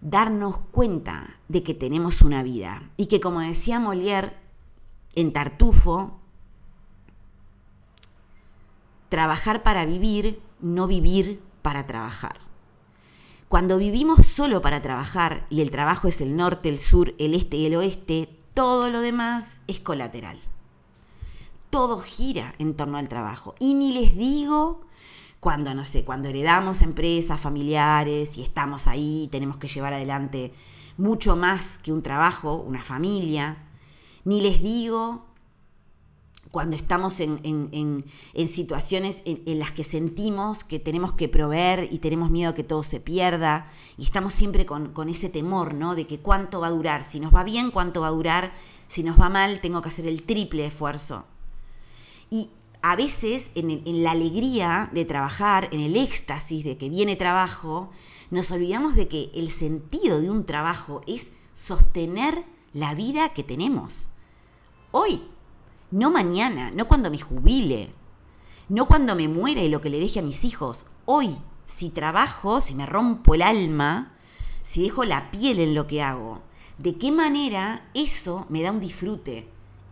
Darnos 0.00 0.58
cuenta 0.70 1.38
de 1.48 1.62
que 1.62 1.74
tenemos 1.74 2.22
una 2.22 2.42
vida 2.42 2.90
y 2.96 3.06
que 3.06 3.20
como 3.20 3.40
decía 3.40 3.78
Molière 3.78 4.32
en 5.14 5.32
Tartufo, 5.32 6.18
trabajar 9.08 9.62
para 9.62 9.84
vivir, 9.84 10.40
no 10.60 10.86
vivir 10.86 11.42
para 11.62 11.86
trabajar. 11.86 12.40
Cuando 13.48 13.78
vivimos 13.78 14.26
solo 14.26 14.62
para 14.62 14.80
trabajar 14.80 15.46
y 15.50 15.60
el 15.60 15.70
trabajo 15.70 16.06
es 16.06 16.20
el 16.20 16.36
norte, 16.36 16.68
el 16.68 16.78
sur, 16.78 17.14
el 17.18 17.34
este 17.34 17.56
y 17.56 17.66
el 17.66 17.74
oeste, 17.74 18.38
todo 18.54 18.90
lo 18.90 19.00
demás 19.00 19.60
es 19.66 19.80
colateral. 19.80 20.38
Todo 21.70 22.00
gira 22.00 22.54
en 22.58 22.74
torno 22.74 22.98
al 22.98 23.08
trabajo. 23.08 23.54
Y 23.58 23.74
ni 23.74 23.92
les 23.92 24.16
digo 24.16 24.82
cuando, 25.40 25.74
no 25.74 25.84
sé, 25.84 26.04
cuando 26.04 26.28
heredamos 26.28 26.82
empresas 26.82 27.40
familiares 27.40 28.36
y 28.36 28.42
estamos 28.42 28.86
ahí, 28.86 29.28
tenemos 29.32 29.56
que 29.56 29.68
llevar 29.68 29.94
adelante 29.94 30.52
mucho 30.98 31.34
más 31.34 31.78
que 31.78 31.92
un 31.92 32.02
trabajo, 32.02 32.56
una 32.56 32.84
familia. 32.84 33.56
Ni 34.24 34.42
les 34.42 34.62
digo 34.62 35.26
cuando 36.50 36.74
estamos 36.74 37.20
en, 37.20 38.04
situaciones 38.48 39.22
en, 39.24 39.58
las 39.58 39.70
que 39.70 39.84
sentimos 39.84 40.64
que 40.64 40.80
tenemos 40.80 41.12
que 41.12 41.28
proveer 41.28 41.88
y 41.92 42.00
tenemos 42.00 42.30
miedo 42.30 42.50
a 42.50 42.54
que 42.54 42.64
todo 42.64 42.82
se 42.82 42.98
pierda 42.98 43.70
y 43.96 44.02
estamos 44.02 44.32
siempre 44.32 44.66
con, 44.66 44.92
con, 44.92 45.08
ese 45.08 45.28
temor, 45.28 45.74
¿no? 45.74 45.94
De 45.94 46.06
que 46.06 46.18
cuánto 46.18 46.60
va 46.60 46.66
a 46.66 46.70
durar, 46.70 47.04
si 47.04 47.20
nos 47.20 47.32
va 47.32 47.44
bien, 47.44 47.70
cuánto 47.70 48.00
va 48.00 48.08
a 48.08 48.10
durar, 48.10 48.52
si 48.88 49.04
nos 49.04 49.18
va 49.18 49.28
mal, 49.28 49.60
tengo 49.60 49.80
que 49.80 49.90
hacer 49.90 50.06
el 50.06 50.24
triple 50.24 50.66
esfuerzo. 50.66 51.24
Y 52.30 52.50
a 52.82 52.96
veces 52.96 53.50
en 53.54 54.02
la 54.02 54.12
alegría 54.12 54.90
de 54.92 55.04
trabajar, 55.04 55.68
en 55.72 55.80
el 55.80 55.96
éxtasis 55.96 56.64
de 56.64 56.78
que 56.78 56.88
viene 56.88 57.16
trabajo, 57.16 57.90
nos 58.30 58.50
olvidamos 58.50 58.94
de 58.94 59.08
que 59.08 59.30
el 59.34 59.50
sentido 59.50 60.20
de 60.20 60.30
un 60.30 60.46
trabajo 60.46 61.02
es 61.06 61.30
sostener 61.54 62.44
la 62.72 62.94
vida 62.94 63.30
que 63.30 63.42
tenemos. 63.42 64.08
Hoy 64.92 65.20
no 65.90 66.10
mañana, 66.10 66.70
no 66.70 66.86
cuando 66.86 67.10
me 67.10 67.18
jubile, 67.18 67.92
no 68.68 68.86
cuando 68.86 69.16
me 69.16 69.26
muera 69.26 69.60
y 69.62 69.68
lo 69.68 69.80
que 69.80 69.90
le 69.90 69.98
deje 69.98 70.20
a 70.20 70.22
mis 70.22 70.44
hijos. 70.44 70.86
Hoy, 71.04 71.36
si 71.66 71.90
trabajo, 71.90 72.60
si 72.60 72.74
me 72.74 72.86
rompo 72.86 73.34
el 73.34 73.42
alma, 73.42 74.12
si 74.62 74.84
dejo 74.84 75.04
la 75.04 75.30
piel 75.32 75.58
en 75.58 75.74
lo 75.74 75.88
que 75.88 76.02
hago, 76.02 76.42
¿de 76.78 76.96
qué 76.96 77.10
manera 77.10 77.90
eso 77.94 78.46
me 78.48 78.62
da 78.62 78.70
un 78.70 78.80
disfrute? 78.80 79.48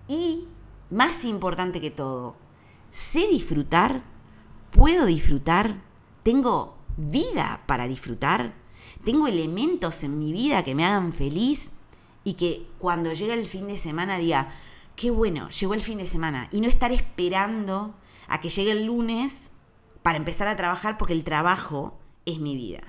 Y, 0.07 0.47
más 0.91 1.25
importante 1.25 1.81
que 1.81 1.91
todo, 1.91 2.37
¿sé 2.91 3.27
disfrutar? 3.29 4.03
¿Puedo 4.71 5.07
disfrutar? 5.07 5.83
¿Tengo 6.23 6.77
vida 6.97 7.63
para 7.67 7.87
disfrutar? 7.87 8.55
¿Tengo 9.05 9.27
elementos 9.27 10.03
en 10.03 10.19
mi 10.19 10.33
vida 10.33 10.65
que 10.65 10.75
me 10.75 10.85
hagan 10.85 11.13
feliz? 11.13 11.71
Y 12.25 12.35
que 12.35 12.67
cuando 12.79 13.13
llega 13.13 13.35
el 13.35 13.47
fin 13.47 13.69
de 13.69 13.79
semana 13.79 14.19
diga, 14.19 14.53
qué 14.97 15.11
bueno, 15.11 15.49
llegó 15.51 15.75
el 15.75 15.81
fin 15.81 15.99
de 15.99 16.07
semana 16.07 16.49
y 16.53 16.61
no 16.61 16.69
estar 16.69 16.93
esperando 16.93 17.95
a 18.27 18.41
que 18.41 18.51
llegue 18.51 18.73
el 18.73 18.85
lunes 18.85 19.51
para 20.03 20.19
empezar 20.19 20.49
a 20.49 20.57
trabajar 20.57 20.99
porque 20.99 21.15
el 21.15 21.25
trabajo 21.25 21.99
es 22.27 22.39
mi 22.39 22.57
vida. 22.57 22.83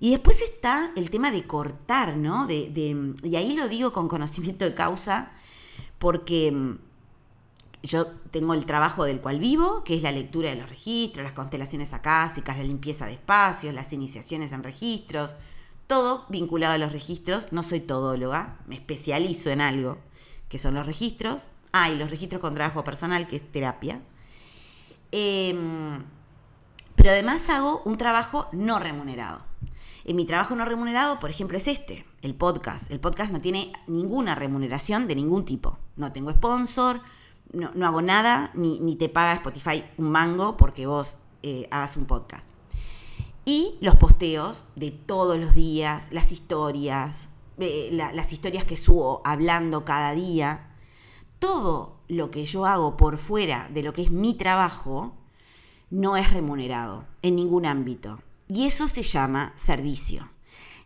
Y 0.00 0.10
después 0.10 0.42
está 0.42 0.92
el 0.94 1.10
tema 1.10 1.30
de 1.30 1.46
cortar, 1.46 2.16
¿no? 2.16 2.46
De, 2.46 3.14
y 3.24 3.36
ahí 3.36 3.56
lo 3.56 3.68
digo 3.68 3.92
con 3.92 4.08
conocimiento 4.08 4.64
de 4.64 4.74
causa, 4.74 5.32
porque 5.98 6.52
mm, 6.52 6.78
yo 7.82 8.06
tengo 8.30 8.54
el 8.54 8.66
trabajo 8.66 9.04
del 9.04 9.20
cual 9.20 9.38
vivo, 9.38 9.84
que 9.84 9.96
es 9.96 10.02
la 10.02 10.12
lectura 10.12 10.50
de 10.50 10.56
los 10.56 10.68
registros, 10.68 11.24
las 11.24 11.32
constelaciones 11.32 11.92
acásicas, 11.92 12.56
la 12.56 12.64
limpieza 12.64 13.06
de 13.06 13.12
espacios, 13.12 13.74
las 13.74 13.92
iniciaciones 13.92 14.52
en 14.52 14.64
registros, 14.64 15.36
todo 15.86 16.26
vinculado 16.28 16.74
a 16.74 16.78
los 16.78 16.92
registros. 16.92 17.52
No 17.52 17.62
soy 17.62 17.80
todóloga, 17.80 18.58
me 18.66 18.74
especializo 18.74 19.50
en 19.50 19.60
algo 19.60 19.98
que 20.48 20.58
son 20.58 20.74
los 20.74 20.86
registros. 20.86 21.48
Ah, 21.72 21.90
y 21.90 21.96
los 21.96 22.10
registros 22.10 22.40
con 22.40 22.54
trabajo 22.54 22.82
personal, 22.82 23.28
que 23.28 23.36
es 23.36 23.52
terapia. 23.52 24.00
Em, 25.12 26.04
pero 26.96 27.10
además 27.10 27.48
hago 27.48 27.82
un 27.84 27.96
trabajo 27.96 28.48
no 28.52 28.78
remunerado. 28.78 29.42
En 30.04 30.16
mi 30.16 30.24
trabajo 30.24 30.56
no 30.56 30.64
remunerado, 30.64 31.20
por 31.20 31.30
ejemplo, 31.30 31.58
es 31.58 31.68
este, 31.68 32.06
el 32.22 32.34
podcast. 32.34 32.90
El 32.90 32.98
podcast 32.98 33.30
no 33.30 33.40
tiene 33.40 33.72
ninguna 33.86 34.34
remuneración 34.34 35.06
de 35.06 35.14
ningún 35.14 35.44
tipo. 35.44 35.78
No 35.96 36.12
tengo 36.12 36.30
sponsor, 36.30 37.00
no, 37.52 37.86
hago 37.86 38.02
nada, 38.02 38.50
ni, 38.54 38.96
te 38.96 39.08
paga 39.08 39.34
Spotify 39.34 39.84
un 39.96 40.10
mango 40.10 40.56
porque 40.56 40.86
vos 40.86 41.18
eh, 41.42 41.68
hagas 41.70 41.96
un 41.96 42.06
podcast. 42.06 42.52
Y 43.44 43.76
los 43.80 43.96
posteos 43.96 44.66
de 44.76 44.90
todos 44.90 45.38
los 45.38 45.54
días, 45.54 46.08
las 46.10 46.32
historias, 46.32 47.28
eh, 47.58 47.88
las 47.92 48.32
historias 48.32 48.64
que 48.64 48.76
subo 48.76 49.22
hablando 49.24 49.84
cada 49.84 50.12
día, 50.12 50.74
todo 51.38 51.98
lo 52.08 52.30
que 52.30 52.44
yo 52.44 52.66
hago 52.66 52.96
por 52.96 53.18
fuera 53.18 53.68
de 53.72 53.82
lo 53.82 53.92
que 53.92 54.02
es 54.02 54.10
mi 54.10 54.34
trabajo 54.34 55.14
no 55.90 56.16
es 56.16 56.30
remunerado 56.30 57.06
en 57.22 57.36
ningún 57.36 57.66
ámbito. 57.66 58.20
Y 58.48 58.66
eso 58.66 58.88
se 58.88 59.02
llama 59.02 59.52
servicio. 59.56 60.30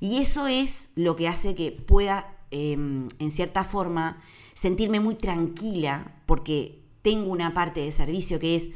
Y 0.00 0.18
eso 0.18 0.46
es 0.46 0.88
lo 0.94 1.16
que 1.16 1.28
hace 1.28 1.54
que 1.54 1.72
pueda, 1.72 2.36
em, 2.50 3.08
en 3.18 3.30
cierta 3.30 3.64
forma, 3.64 4.20
sentirme 4.54 5.00
muy 5.00 5.14
tranquila 5.14 6.20
porque 6.26 6.82
tengo 7.02 7.30
una 7.30 7.54
parte 7.54 7.80
de 7.80 7.92
servicio 7.92 8.38
que 8.38 8.56
es 8.56 8.68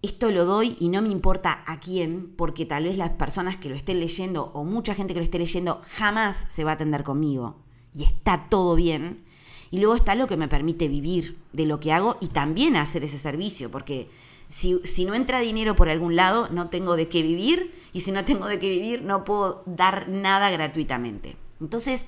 esto 0.00 0.30
lo 0.30 0.44
doy 0.44 0.76
y 0.78 0.90
no 0.90 1.02
me 1.02 1.08
importa 1.08 1.64
a 1.66 1.80
quién, 1.80 2.32
porque 2.36 2.64
tal 2.64 2.84
vez 2.84 2.96
las 2.96 3.10
personas 3.10 3.56
que 3.56 3.68
lo 3.68 3.74
estén 3.74 3.98
leyendo 3.98 4.52
o 4.54 4.64
mucha 4.64 4.94
gente 4.94 5.12
que 5.12 5.20
lo 5.20 5.24
esté 5.24 5.38
leyendo 5.40 5.80
jamás 5.96 6.46
se 6.48 6.62
va 6.62 6.70
a 6.70 6.74
atender 6.74 7.02
conmigo. 7.02 7.56
Y 7.92 8.04
está 8.04 8.46
todo 8.48 8.76
bien. 8.76 9.24
Y 9.70 9.80
luego 9.80 9.96
está 9.96 10.14
lo 10.14 10.28
que 10.28 10.36
me 10.36 10.46
permite 10.46 10.86
vivir 10.86 11.38
de 11.52 11.66
lo 11.66 11.80
que 11.80 11.92
hago 11.92 12.16
y 12.20 12.28
también 12.28 12.76
hacer 12.76 13.02
ese 13.02 13.18
servicio, 13.18 13.70
porque 13.70 14.08
si, 14.48 14.80
si, 14.84 15.04
no 15.04 15.14
entra 15.14 15.40
dinero 15.40 15.74
por 15.74 15.90
algún 15.90 16.16
lado, 16.16 16.48
no 16.50 16.68
tengo 16.68 16.96
de 16.96 17.08
qué 17.08 17.22
vivir, 17.22 17.74
y 17.92 18.00
si 18.00 18.12
no 18.12 18.24
tengo 18.24 18.46
de 18.46 18.58
qué 18.58 18.70
vivir, 18.70 19.02
no 19.02 19.24
puedo 19.24 19.62
dar 19.66 20.08
nada 20.08 20.50
gratuitamente. 20.50 21.36
Entonces, 21.60 22.06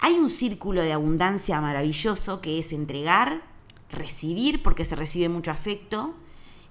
hay 0.00 0.14
un 0.14 0.30
círculo 0.30 0.82
de 0.82 0.92
abundancia 0.92 1.60
maravilloso 1.60 2.40
que 2.40 2.58
es 2.58 2.72
entregar, 2.72 3.42
recibir, 3.90 4.62
porque 4.62 4.84
se 4.84 4.96
recibe 4.96 5.28
mucho 5.28 5.50
afecto, 5.50 6.14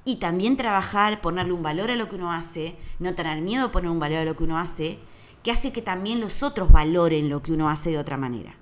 y 0.06 0.18
también 0.18 0.56
trabajar, 0.56 1.20
ponerle 1.20 1.52
un 1.52 1.64
valor 1.64 1.92
a 1.92 1.96
lo 1.96 2.08
que 2.08 2.16
uno 2.16 2.32
hace, 2.32 2.78
no 3.00 3.14
tener 3.14 3.42
miedo 3.42 3.66
a 3.66 3.72
poner 3.72 3.90
un 3.90 4.00
valor 4.00 4.20
a 4.20 4.26
lo 4.26 4.38
que 4.38 4.46
uno 4.46 4.58
hace, 4.58 5.00
que 5.44 5.52
hace 5.52 5.74
que 5.74 5.82
también 5.82 6.22
los 6.22 6.44
otros 6.44 6.72
valoren 6.72 7.30
lo 7.30 7.44
que 7.44 7.52
uno 7.52 7.70
hace 7.70 7.92
de 7.92 7.98
otra 7.98 8.16
manera. 8.16 8.56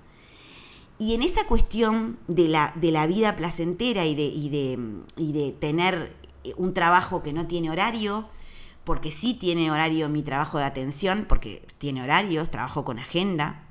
Y 0.98 1.14
en 1.14 1.22
esa 1.22 1.46
cuestión 1.46 2.18
de 2.26 2.48
la, 2.48 2.72
de 2.74 2.90
la 2.90 3.06
vida 3.06 3.36
placentera 3.36 4.06
y 4.06 4.14
de, 4.14 4.24
y, 4.24 4.48
de, 4.48 4.78
y 5.16 5.32
de 5.32 5.52
tener 5.52 6.16
un 6.56 6.74
trabajo 6.74 7.22
que 7.22 7.32
no 7.32 7.46
tiene 7.46 7.70
horario, 7.70 8.28
porque 8.82 9.10
sí 9.10 9.34
tiene 9.34 9.70
horario 9.70 10.08
mi 10.08 10.22
trabajo 10.22 10.58
de 10.58 10.64
atención, 10.64 11.26
porque 11.28 11.66
tiene 11.78 12.02
horarios, 12.02 12.50
trabajo 12.50 12.84
con 12.84 12.98
agenda, 12.98 13.65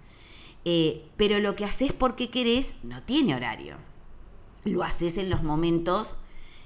eh, 0.65 1.07
pero 1.15 1.39
lo 1.39 1.55
que 1.55 1.63
haces 1.63 1.93
porque 1.93 2.31
querés 2.31 2.73
no 2.81 3.03
tiene 3.03 3.35
horario. 3.35 3.77
Lo 4.63 4.83
haces 4.83 5.19
en 5.19 5.29
los 5.29 5.43
momentos 5.43 6.17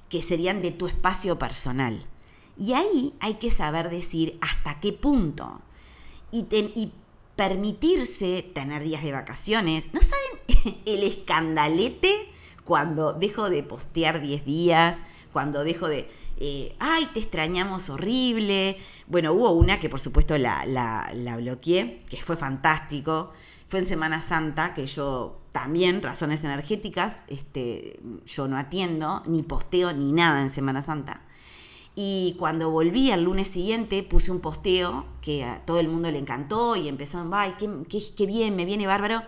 que 0.07 0.23
serían 0.23 0.61
de 0.61 0.71
tu 0.71 0.87
espacio 0.87 1.37
personal. 1.37 2.05
Y 2.57 2.73
ahí 2.73 3.13
hay 3.19 3.35
que 3.35 3.51
saber 3.51 3.89
decir 3.89 4.37
hasta 4.41 4.79
qué 4.79 4.93
punto. 4.93 5.61
Y, 6.31 6.91
permitirse 7.35 8.43
tener 8.53 8.83
días 8.83 9.01
de 9.01 9.13
vacaciones. 9.13 9.93
¿No 9.93 10.01
saben 10.01 10.81
el 10.85 11.03
escandalete 11.03 12.13
cuando 12.65 13.13
dejo 13.13 13.49
de 13.49 13.63
postear 13.63 14.21
10 14.21 14.45
días? 14.45 15.01
Cuando 15.31 15.63
dejo 15.63 15.87
de... 15.87 16.09
Eh, 16.41 16.75
ay, 16.79 17.07
te 17.13 17.19
extrañamos 17.19 17.89
horrible. 17.89 18.77
Bueno, 19.07 19.31
hubo 19.31 19.51
una 19.51 19.79
que 19.79 19.87
por 19.87 20.01
supuesto 20.01 20.37
la, 20.37 20.65
la 20.65 21.37
bloqueé, 21.37 22.03
que 22.09 22.21
fue 22.21 22.35
fantástico. 22.35 23.31
Fue 23.69 23.79
en 23.79 23.85
Semana 23.85 24.21
Santa 24.21 24.73
que 24.73 24.87
yo 24.87 25.39
también 25.51 26.01
razones 26.01 26.43
energéticas, 26.43 27.21
este, 27.27 27.99
yo 28.25 28.47
no 28.47 28.57
atiendo, 28.57 29.21
ni 29.27 29.43
posteo, 29.43 29.93
ni 29.93 30.11
nada 30.11 30.41
en 30.41 30.51
Semana 30.51 30.81
Santa. 30.81 31.21
Y 31.93 32.35
cuando 32.39 32.71
volví 32.71 33.11
al 33.11 33.23
lunes 33.23 33.47
siguiente 33.47 34.01
puse 34.01 34.31
un 34.31 34.39
posteo 34.39 35.05
que 35.21 35.43
a 35.43 35.63
todo 35.65 35.79
el 35.79 35.87
mundo 35.87 36.09
le 36.09 36.17
encantó 36.17 36.75
y 36.75 36.87
empezó, 36.87 37.23
ay, 37.31 37.55
qué, 37.59 37.69
qué, 38.15 38.25
bien, 38.25 38.55
me 38.55 38.65
viene 38.65 38.87
bárbaro. 38.87 39.21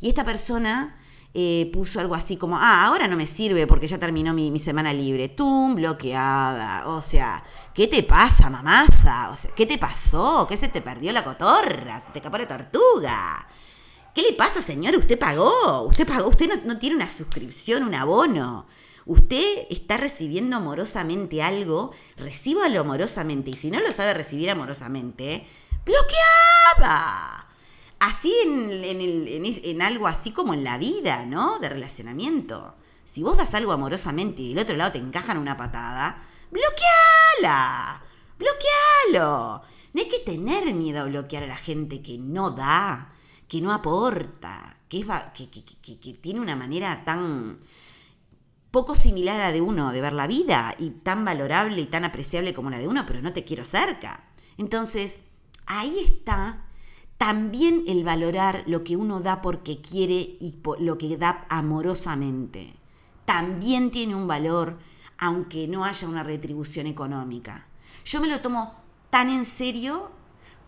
Y 0.00 0.08
esta 0.08 0.24
persona 0.24 0.98
eh, 1.32 1.70
puso 1.72 1.98
algo 1.98 2.14
así 2.14 2.36
como, 2.36 2.58
ah, 2.58 2.84
ahora 2.84 3.08
no 3.08 3.16
me 3.16 3.26
sirve 3.26 3.66
porque 3.66 3.86
ya 3.86 3.98
terminó 3.98 4.34
mi, 4.34 4.58
semana 4.58 4.92
libre. 4.92 5.28
Tum, 5.28 5.74
bloqueada. 5.74 6.86
O 6.88 7.00
sea, 7.00 7.44
¿qué 7.72 7.86
te 7.86 8.02
pasa, 8.02 8.50
mamasa? 8.50 9.30
¿qué 9.54 9.64
te 9.64 9.78
pasó? 9.78 10.46
¿Qué 10.46 10.58
se 10.58 10.68
te 10.68 10.82
perdió 10.82 11.12
la 11.12 11.24
cotorra? 11.24 11.98
¿Se 12.00 12.10
te 12.10 12.18
escapó 12.18 12.36
la 12.36 12.48
tortuga? 12.48 13.46
¿Qué 14.16 14.22
le 14.22 14.32
pasa, 14.32 14.62
señor? 14.62 14.96
Usted 14.96 15.18
pagó. 15.18 15.82
Usted 15.82 16.06
pagó. 16.06 16.30
Usted 16.30 16.64
no, 16.64 16.78
tiene 16.78 16.96
una 16.96 17.06
suscripción, 17.06 17.82
un 17.82 17.94
abono. 17.94 18.66
Usted 19.04 19.66
está 19.68 19.98
recibiendo 19.98 20.56
amorosamente 20.56 21.42
algo, 21.42 21.92
recíbalo 22.16 22.80
amorosamente. 22.80 23.50
Y 23.50 23.56
si 23.56 23.70
no 23.70 23.78
lo 23.78 23.92
sabe 23.92 24.14
recibir 24.14 24.48
amorosamente, 24.48 25.46
bloqueada. 25.84 27.46
Así 27.98 28.34
en, 28.42 28.82
en, 28.82 29.82
algo 29.82 30.06
así 30.06 30.30
como 30.30 30.54
en 30.54 30.64
la 30.64 30.78
vida, 30.78 31.26
¿no? 31.26 31.58
De 31.58 31.68
relacionamiento. 31.68 32.74
Si 33.04 33.22
vos 33.22 33.36
das 33.36 33.52
algo 33.52 33.72
amorosamente 33.72 34.40
y 34.40 34.54
del 34.54 34.64
otro 34.64 34.76
lado 34.78 34.92
te 34.92 34.98
encajan 34.98 35.36
una 35.36 35.58
patada, 35.58 36.26
bloqueala. 36.50 38.02
Bloquealo. 38.38 39.62
No 39.92 40.00
hay 40.00 40.08
que 40.08 40.20
tener 40.20 40.72
miedo 40.72 41.02
a 41.02 41.04
bloquear 41.04 41.42
a 41.42 41.48
la 41.48 41.56
gente 41.56 42.00
que 42.00 42.16
no 42.16 42.52
da, 42.52 43.12
que 43.48 43.60
no 43.60 43.72
aporta, 43.72 44.78
que, 44.88 45.00
es, 45.00 45.06
que, 45.34 45.50
que, 45.50 45.98
que 45.98 46.14
tiene 46.14 46.40
una 46.40 46.56
manera 46.56 47.04
tan 47.04 47.56
poco 48.70 48.94
similar 48.94 49.36
a 49.40 49.46
la 49.46 49.52
de 49.52 49.60
uno 49.60 49.92
de 49.92 50.00
ver 50.00 50.12
la 50.12 50.26
vida 50.26 50.74
y 50.78 50.90
tan 50.90 51.24
valorable 51.24 51.80
y 51.80 51.86
tan 51.86 52.04
apreciable 52.04 52.52
como 52.52 52.70
la 52.70 52.78
de 52.78 52.88
uno, 52.88 53.04
pero 53.06 53.22
no 53.22 53.32
te 53.32 53.44
quiero 53.44 53.64
cerca. 53.64 54.24
Entonces, 54.58 55.18
ahí 55.66 55.98
está 56.04 56.66
también 57.18 57.84
el 57.86 58.04
valorar 58.04 58.64
lo 58.66 58.84
que 58.84 58.96
uno 58.96 59.20
da 59.20 59.40
porque 59.40 59.80
quiere 59.80 60.14
y 60.14 60.60
lo 60.80 60.98
que 60.98 61.16
da 61.16 61.46
amorosamente. 61.48 62.74
También 63.24 63.90
tiene 63.90 64.14
un 64.14 64.28
valor 64.28 64.78
aunque 65.18 65.66
no 65.66 65.84
haya 65.84 66.08
una 66.08 66.22
retribución 66.22 66.86
económica. 66.86 67.66
Yo 68.04 68.20
me 68.20 68.28
lo 68.28 68.40
tomo 68.40 68.74
tan 69.08 69.30
en 69.30 69.46
serio 69.46 70.10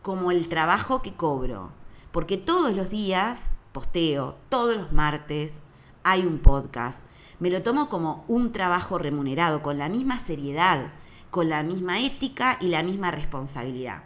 como 0.01 0.31
el 0.31 0.49
trabajo 0.49 1.03
que 1.03 1.13
cobro, 1.13 1.73
porque 2.13 2.37
todos 2.37 2.75
los 2.75 2.91
días 2.91 3.53
posteo, 3.73 4.37
todos 4.49 4.77
los 4.77 4.93
martes 4.93 5.63
hay 6.03 6.23
un 6.23 6.39
podcast, 6.39 7.01
me 7.39 7.51
lo 7.51 7.63
tomo 7.63 7.89
como 7.89 8.25
un 8.29 8.51
trabajo 8.51 8.99
remunerado, 8.99 9.63
con 9.63 9.79
la 9.79 9.89
misma 9.89 10.19
seriedad, 10.19 10.93
con 11.31 11.49
la 11.49 11.63
misma 11.63 12.01
ética 12.01 12.59
y 12.61 12.69
la 12.69 12.83
misma 12.83 13.11
responsabilidad. 13.11 14.05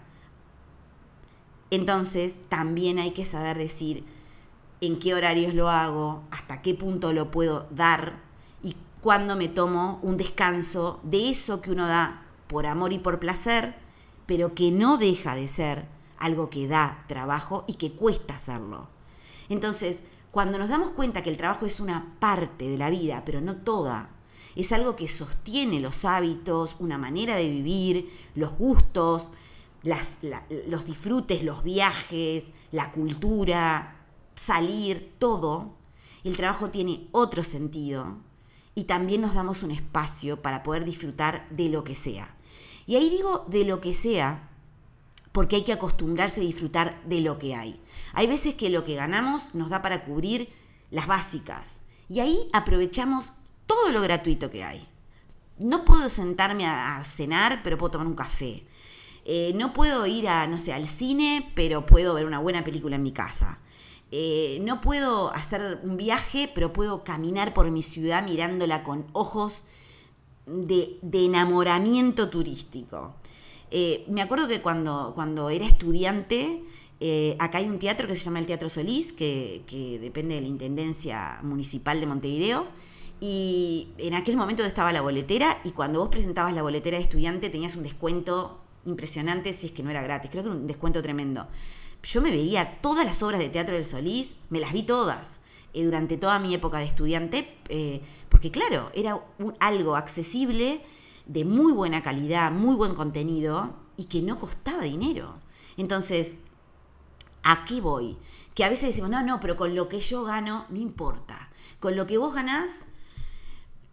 Entonces, 1.71 2.37
también 2.49 2.99
hay 2.99 3.13
que 3.13 3.25
saber 3.25 3.57
decir 3.57 4.05
en 4.83 4.99
qué 4.99 5.15
horarios 5.15 5.55
lo 5.55 5.71
hago, 5.71 6.25
hasta 6.31 6.61
qué 6.61 6.75
punto 6.75 7.13
lo 7.13 7.31
puedo 7.31 7.67
dar 7.71 8.19
y 8.63 8.77
cuándo 9.01 9.37
me 9.37 9.49
tomo 9.49 9.99
un 10.03 10.17
descanso 10.19 11.01
de 11.03 11.31
eso 11.31 11.63
que 11.63 11.71
uno 11.71 11.87
da 11.87 12.27
por 12.49 12.67
amor 12.67 12.93
y 12.93 12.99
por 12.99 13.19
placer, 13.19 13.75
pero 14.27 14.55
que 14.55 14.71
no 14.71 14.99
deja 14.99 15.35
de 15.35 15.49
ser 15.49 15.87
algo 16.23 16.49
que 16.49 16.67
da 16.67 17.05
trabajo 17.09 17.65
y 17.67 17.75
que 17.75 17.93
cuesta 17.93 18.37
hacerlo. 18.37 18.89
Entonces, 19.49 20.01
cuando 20.31 20.57
nos 20.57 20.69
damos 20.69 20.93
cuenta 20.93 21.23
que 21.23 21.31
el 21.31 21.37
trabajo 21.37 21.67
es 21.67 21.81
una 21.81 22.17
parte 22.19 22.69
de 22.69 22.79
la 22.79 22.89
vida, 22.89 23.23
pero 23.27 23.41
no 23.41 23.57
toda, 23.57 24.11
es 24.57 24.73
algo 24.73 24.97
que 24.97 25.09
sostiene 25.09 25.81
los 25.81 26.05
hábitos, 26.05 26.77
una 26.79 26.97
manera 26.97 27.37
de 27.37 27.49
vivir, 27.49 28.11
los 28.35 28.57
gustos, 28.57 29.29
los 29.83 30.87
disfrutes, 30.87 31.43
los 31.43 31.65
viajes, 31.65 32.51
la 32.71 32.93
cultura, 32.93 33.97
salir, 34.35 35.15
todo, 35.19 35.75
el 36.25 36.37
trabajo 36.37 36.71
tiene 36.71 37.09
otro 37.11 37.43
sentido 37.43 38.19
y 38.75 38.85
también 38.85 39.21
nos 39.21 39.35
damos 39.35 39.63
un 39.63 39.73
espacio 39.73 40.41
para 40.41 40.63
poder 40.63 40.85
disfrutar 40.85 41.49
de 41.51 41.69
lo 41.69 41.83
que 41.83 41.95
sea. 41.95 42.37
Y 42.87 42.97
ahí 42.97 43.11
digo 43.11 43.45
de 43.49 43.65
lo 43.65 43.81
que 43.81 43.93
sea, 43.93 44.51
porque 45.33 45.57
hay 45.57 45.65
que 45.65 45.73
acostumbrarse 45.73 46.41
a 46.41 46.45
disfrutar 46.45 47.03
de 47.05 47.21
lo 47.21 47.39
que 47.39 47.55
hay. 47.55 47.81
Hay 48.13 48.27
veces 48.27 48.55
que 48.55 48.71
lo 48.71 48.85
que 48.85 48.95
ganamos 48.95 49.55
nos 49.55 49.71
da 49.71 49.83
para 49.83 50.05
cubrir 50.05 50.51
las 50.91 51.07
básicas 51.07 51.81
y 52.09 52.21
ahí 52.21 52.49
aprovechamos 52.53 53.33
todo 53.67 53.91
lo 53.93 54.01
gratuito 54.03 54.51
que 54.51 54.63
hay. 54.65 54.87
No 55.59 55.85
puedo 55.85 56.11
sentarme 56.11 56.67
a, 56.67 57.03
cenar, 57.05 57.63
pero 57.63 57.79
puedo 57.79 57.93
tomar 57.93 58.07
un 58.07 58.15
café. 58.15 58.67
Eh, 59.25 59.53
no 59.55 59.73
puedo 59.73 60.07
ir 60.07 60.29
a, 60.29 60.47
no 60.47 60.59
sé, 60.59 60.73
al 60.73 60.87
cine, 60.87 61.51
pero 61.55 61.87
puedo 61.87 62.15
ver 62.15 62.27
una 62.27 62.41
buena 62.41 62.65
película 62.65 62.97
en 62.97 63.03
mi 63.03 63.13
casa. 63.13 63.61
Eh, 64.11 64.59
no 64.63 64.83
puedo 64.83 65.33
hacer 65.33 65.81
un 65.83 65.97
viaje, 65.97 66.51
pero 66.55 66.73
puedo 66.75 67.03
caminar 67.03 67.55
por 67.55 67.71
mi 67.71 67.81
ciudad 67.81 68.23
mirándola 68.23 68.83
con 68.83 69.07
ojos 69.13 69.63
de, 70.45 70.99
enamoramiento 71.13 72.29
turístico. 72.29 73.15
Eh, 73.75 74.05
me 74.07 74.21
acuerdo 74.21 74.49
que 74.49 74.61
cuando, 74.61 75.13
cuando 75.15 75.49
era 75.49 75.65
estudiante, 75.65 76.63
eh, 77.01 77.37
acá 77.39 77.57
hay 77.57 77.65
un 77.65 77.79
teatro 77.79 78.07
que 78.07 78.15
se 78.15 78.23
llama 78.23 78.39
el 78.39 78.47
Teatro 78.47 78.69
Solís, 78.69 79.15
que, 79.15 79.99
depende 80.01 80.35
de 80.35 80.43
la 80.43 80.47
Intendencia 80.47 81.41
Municipal 81.43 81.99
de 81.99 82.07
Montevideo. 82.07 82.67
Y 83.19 83.89
en 83.97 84.15
aquel 84.15 84.37
momento 84.37 84.63
estaba 84.63 84.93
la 84.93 85.01
boletera 85.01 85.59
y 85.65 85.71
cuando 85.71 86.01
vos 86.01 86.11
presentabas 86.11 86.53
la 86.53 86.61
boletera 86.61 86.99
de 86.99 87.05
estudiante 87.05 87.49
tenías 87.49 87.75
un 87.75 87.83
descuento 87.83 88.61
impresionante 88.85 89.55
si 89.55 89.67
es 89.67 89.73
que 89.73 89.83
no 89.83 89.91
era 89.91 90.03
gratis. 90.03 90.31
Creo 90.31 90.43
que 90.43 90.51
era 90.51 90.59
un 90.59 90.67
descuento 90.67 91.01
tremendo. 91.01 91.49
Yo 92.03 92.21
me 92.21 92.31
veía 92.31 92.79
todas 92.83 93.07
las 93.07 93.23
obras 93.23 93.41
de 93.41 93.49
Teatro 93.49 93.75
del 93.75 93.85
Solís, 93.85 94.35
me 94.51 94.61
las 94.61 94.73
vi 94.73 94.83
todas 94.83 95.41
eh, 95.73 95.85
durante 95.85 96.19
toda 96.19 96.39
mi 96.39 96.53
época 96.53 96.79
de 96.79 96.85
estudiante, 96.85 97.49
eh, 97.69 98.03
porque 98.29 98.51
claro, 98.51 98.91
era 98.95 99.19
algo 99.61 99.97
accesible, 99.97 100.83
de 101.27 101.45
muy 101.45 101.73
buena 101.73 102.03
calidad, 102.03 102.53
muy 102.53 102.77
buen 102.77 102.95
contenido 102.95 103.75
y 103.97 104.05
que 104.05 104.23
no 104.23 104.39
costaba 104.39 104.83
dinero. 104.83 105.39
Entonces, 105.77 106.35
¿A 107.43 107.65
qué 107.65 107.81
voy? 107.81 108.19
Que 108.55 108.65
a 108.65 108.69
veces 108.69 108.89
decimos, 108.89 109.11
no, 109.11 109.23
no, 109.23 109.41
pero 109.41 109.57
con 109.57 109.75
lo 109.75 109.89
que 109.89 110.01
yo 110.01 110.25
gano, 110.25 110.67
no 110.69 110.79
importa. 110.79 111.51
Con 111.81 111.97
lo 111.97 112.07
que 112.07 112.19
vos 112.19 112.35
ganás, 112.35 112.87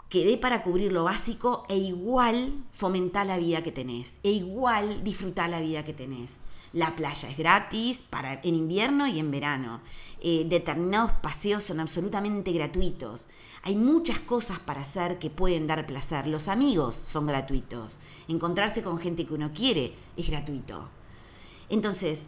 quedé 0.10 0.38
para 0.38 0.62
cubrir 0.62 0.92
lo 0.92 1.04
básico 1.04 1.66
e 1.68 1.78
igual 1.78 2.64
fomentar 2.72 3.26
la 3.26 3.38
vida 3.38 3.64
que 3.64 3.72
tenés, 3.72 4.20
e 4.22 4.32
igual 4.32 5.04
disfrutar 5.04 5.50
la 5.50 5.62
vida 5.62 5.84
que 5.84 5.94
tenés. 5.94 6.38
La 6.74 6.96
playa 6.96 7.30
es 7.30 7.38
gratis 7.38 8.04
para, 8.08 8.40
en 8.44 8.54
invierno 8.54 9.08
y 9.08 9.18
en 9.18 9.32
verano. 9.32 9.82
Eh, 10.22 10.46
determinados 10.48 11.12
paseos 11.14 11.64
son 11.64 11.80
absolutamente 11.80 12.52
gratuitos. 12.52 13.28
Hay 13.62 13.76
muchas 13.76 14.20
cosas 14.20 14.60
para 14.60 14.82
hacer 14.82 15.20
que 15.20 15.30
pueden 15.30 15.68
dar 15.68 15.86
placer. 15.86 16.28
Los 16.28 16.48
amigos 16.48 16.96
son 16.96 17.28
gratuitos. 17.28 17.98
Encontrarse 18.28 18.84
con 18.84 19.00
gente 19.00 19.26
que 19.26 19.34
uno 19.34 19.52
quiere 19.54 19.94
es 20.16 20.30
gratuito. 20.30 20.90
Entonces, 21.70 22.28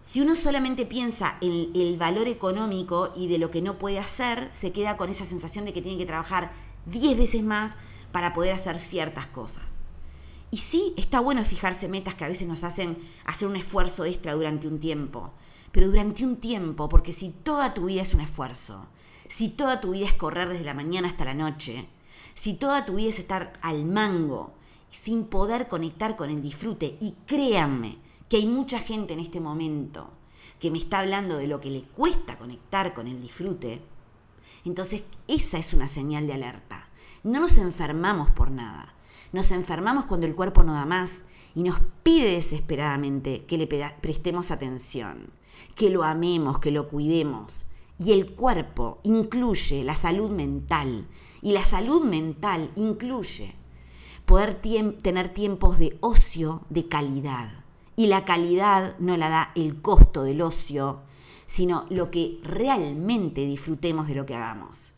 si 0.00 0.20
uno 0.20 0.34
solamente 0.34 0.86
piensa 0.86 1.36
en 1.40 1.70
el 1.74 1.96
valor 1.96 2.28
económico 2.28 3.12
y 3.14 3.28
de 3.28 3.38
lo 3.38 3.50
que 3.50 3.62
no 3.62 3.78
puede 3.78 3.98
hacer, 3.98 4.48
se 4.50 4.72
queda 4.72 4.96
con 4.96 5.10
esa 5.10 5.24
sensación 5.24 5.64
de 5.64 5.72
que 5.72 5.82
tiene 5.82 5.98
que 5.98 6.06
trabajar 6.06 6.52
10 6.86 7.16
veces 7.16 7.42
más 7.42 7.76
para 8.10 8.32
poder 8.32 8.52
hacer 8.52 8.78
ciertas 8.78 9.26
cosas. 9.28 9.82
Y 10.50 10.58
sí, 10.58 10.92
está 10.96 11.20
bueno 11.20 11.44
fijarse 11.44 11.88
metas 11.88 12.14
que 12.14 12.24
a 12.24 12.28
veces 12.28 12.48
nos 12.48 12.64
hacen 12.64 12.98
hacer 13.24 13.48
un 13.48 13.56
esfuerzo 13.56 14.04
extra 14.04 14.34
durante 14.34 14.66
un 14.66 14.80
tiempo, 14.80 15.32
pero 15.70 15.86
durante 15.86 16.24
un 16.24 16.36
tiempo, 16.36 16.88
porque 16.88 17.12
si 17.12 17.30
toda 17.30 17.72
tu 17.72 17.86
vida 17.86 18.02
es 18.02 18.12
un 18.12 18.20
esfuerzo, 18.20 18.88
si 19.32 19.48
toda 19.48 19.80
tu 19.80 19.92
vida 19.92 20.04
es 20.04 20.12
correr 20.12 20.50
desde 20.50 20.66
la 20.66 20.74
mañana 20.74 21.08
hasta 21.08 21.24
la 21.24 21.32
noche, 21.32 21.88
si 22.34 22.52
toda 22.52 22.84
tu 22.84 22.96
vida 22.96 23.08
es 23.08 23.18
estar 23.18 23.54
al 23.62 23.86
mango, 23.86 24.52
sin 24.90 25.24
poder 25.24 25.68
conectar 25.68 26.16
con 26.16 26.28
el 26.28 26.42
disfrute, 26.42 26.98
y 27.00 27.14
créanme, 27.24 27.96
que 28.28 28.36
hay 28.36 28.46
mucha 28.46 28.78
gente 28.78 29.14
en 29.14 29.20
este 29.20 29.40
momento 29.40 30.10
que 30.60 30.70
me 30.70 30.76
está 30.76 30.98
hablando 30.98 31.38
de 31.38 31.46
lo 31.46 31.60
que 31.60 31.70
le 31.70 31.80
cuesta 31.80 32.36
conectar 32.36 32.92
con 32.92 33.06
el 33.06 33.22
disfrute, 33.22 33.80
entonces 34.66 35.02
esa 35.28 35.56
es 35.56 35.72
una 35.72 35.88
señal 35.88 36.26
de 36.26 36.34
alerta. 36.34 36.90
No 37.22 37.40
nos 37.40 37.56
enfermamos 37.56 38.30
por 38.32 38.50
nada. 38.50 38.94
Nos 39.32 39.50
enfermamos 39.50 40.04
cuando 40.04 40.26
el 40.26 40.34
cuerpo 40.34 40.62
no 40.62 40.74
da 40.74 40.84
más 40.84 41.22
y 41.54 41.62
nos 41.62 41.80
pide 42.02 42.32
desesperadamente 42.32 43.46
que 43.46 43.56
le 43.56 43.66
prestemos 43.66 44.50
atención, 44.50 45.30
que 45.74 45.88
lo 45.88 46.04
amemos, 46.04 46.58
que 46.58 46.70
lo 46.70 46.88
cuidemos. 46.88 47.64
Y 48.02 48.12
el 48.12 48.32
cuerpo 48.32 48.98
incluye 49.04 49.84
la 49.84 49.96
salud 49.96 50.30
mental 50.30 51.06
y 51.40 51.52
la 51.52 51.64
salud 51.64 52.04
mental 52.04 52.70
incluye 52.74 53.54
poder 54.24 54.60
tener 55.02 55.34
tiempos 55.34 55.78
de 55.78 55.98
ocio 56.00 56.62
de 56.70 56.88
calidad 56.88 57.62
y 57.96 58.06
la 58.06 58.24
calidad 58.24 58.98
no 58.98 59.16
la 59.16 59.28
da 59.28 59.52
el 59.54 59.80
costo 59.82 60.22
del 60.22 60.40
ocio, 60.40 61.02
sino 61.46 61.86
lo 61.90 62.10
que 62.10 62.40
realmente 62.42 63.46
disfrutemos 63.46 64.08
de 64.08 64.14
lo 64.14 64.26
que 64.26 64.34
hagamos. 64.34 64.94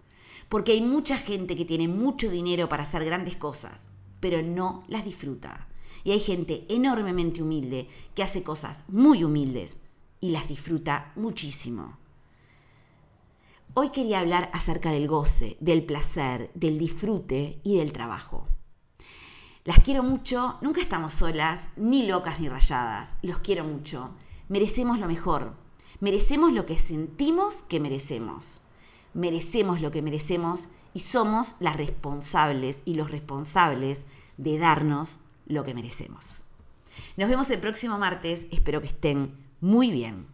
Porque 0.48 0.72
hay 0.72 0.80
mucha 0.80 1.18
gente 1.18 1.56
que 1.56 1.64
tiene 1.64 1.88
mucho 1.88 2.30
dinero 2.30 2.68
para 2.68 2.84
hacer 2.84 3.04
grandes 3.04 3.36
cosas, 3.36 3.88
pero 4.20 4.40
no 4.42 4.84
las 4.88 5.04
disfruta. 5.04 5.68
Y 6.04 6.12
hay 6.12 6.20
gente 6.20 6.64
enormemente 6.68 7.42
humilde 7.42 7.88
que 8.14 8.22
hace 8.22 8.42
cosas 8.42 8.84
muy 8.88 9.24
humildes 9.24 9.78
y 10.20 10.30
las 10.30 10.48
disfruta 10.48 11.12
muchísimo. 11.16 12.03
Hoy 13.76 13.90
quería 13.90 14.20
hablar 14.20 14.50
acerca 14.52 14.92
del 14.92 15.08
goce, 15.08 15.56
del 15.58 15.84
placer, 15.84 16.52
del 16.54 16.78
disfrute 16.78 17.60
y 17.64 17.78
del 17.78 17.92
trabajo. 17.92 18.46
Las 19.64 19.80
quiero 19.80 20.04
mucho, 20.04 20.58
nunca 20.60 20.80
estamos 20.80 21.12
solas, 21.12 21.70
ni 21.74 22.06
locas 22.06 22.38
ni 22.38 22.48
rayadas. 22.48 23.16
Los 23.20 23.40
quiero 23.40 23.64
mucho. 23.64 24.14
Merecemos 24.48 25.00
lo 25.00 25.08
mejor. 25.08 25.56
Merecemos 25.98 26.52
lo 26.52 26.66
que 26.66 26.78
sentimos 26.78 27.64
que 27.68 27.80
merecemos. 27.80 28.60
Merecemos 29.12 29.80
lo 29.80 29.90
que 29.90 30.02
merecemos 30.02 30.68
y 30.92 31.00
somos 31.00 31.56
las 31.58 31.76
responsables 31.76 32.82
y 32.84 32.94
los 32.94 33.10
responsables 33.10 34.04
de 34.36 34.56
darnos 34.56 35.18
lo 35.46 35.64
que 35.64 35.74
merecemos. 35.74 36.44
Nos 37.16 37.28
vemos 37.28 37.50
el 37.50 37.58
próximo 37.58 37.98
martes, 37.98 38.46
espero 38.52 38.80
que 38.80 38.86
estén 38.86 39.34
muy 39.60 39.90
bien. 39.90 40.28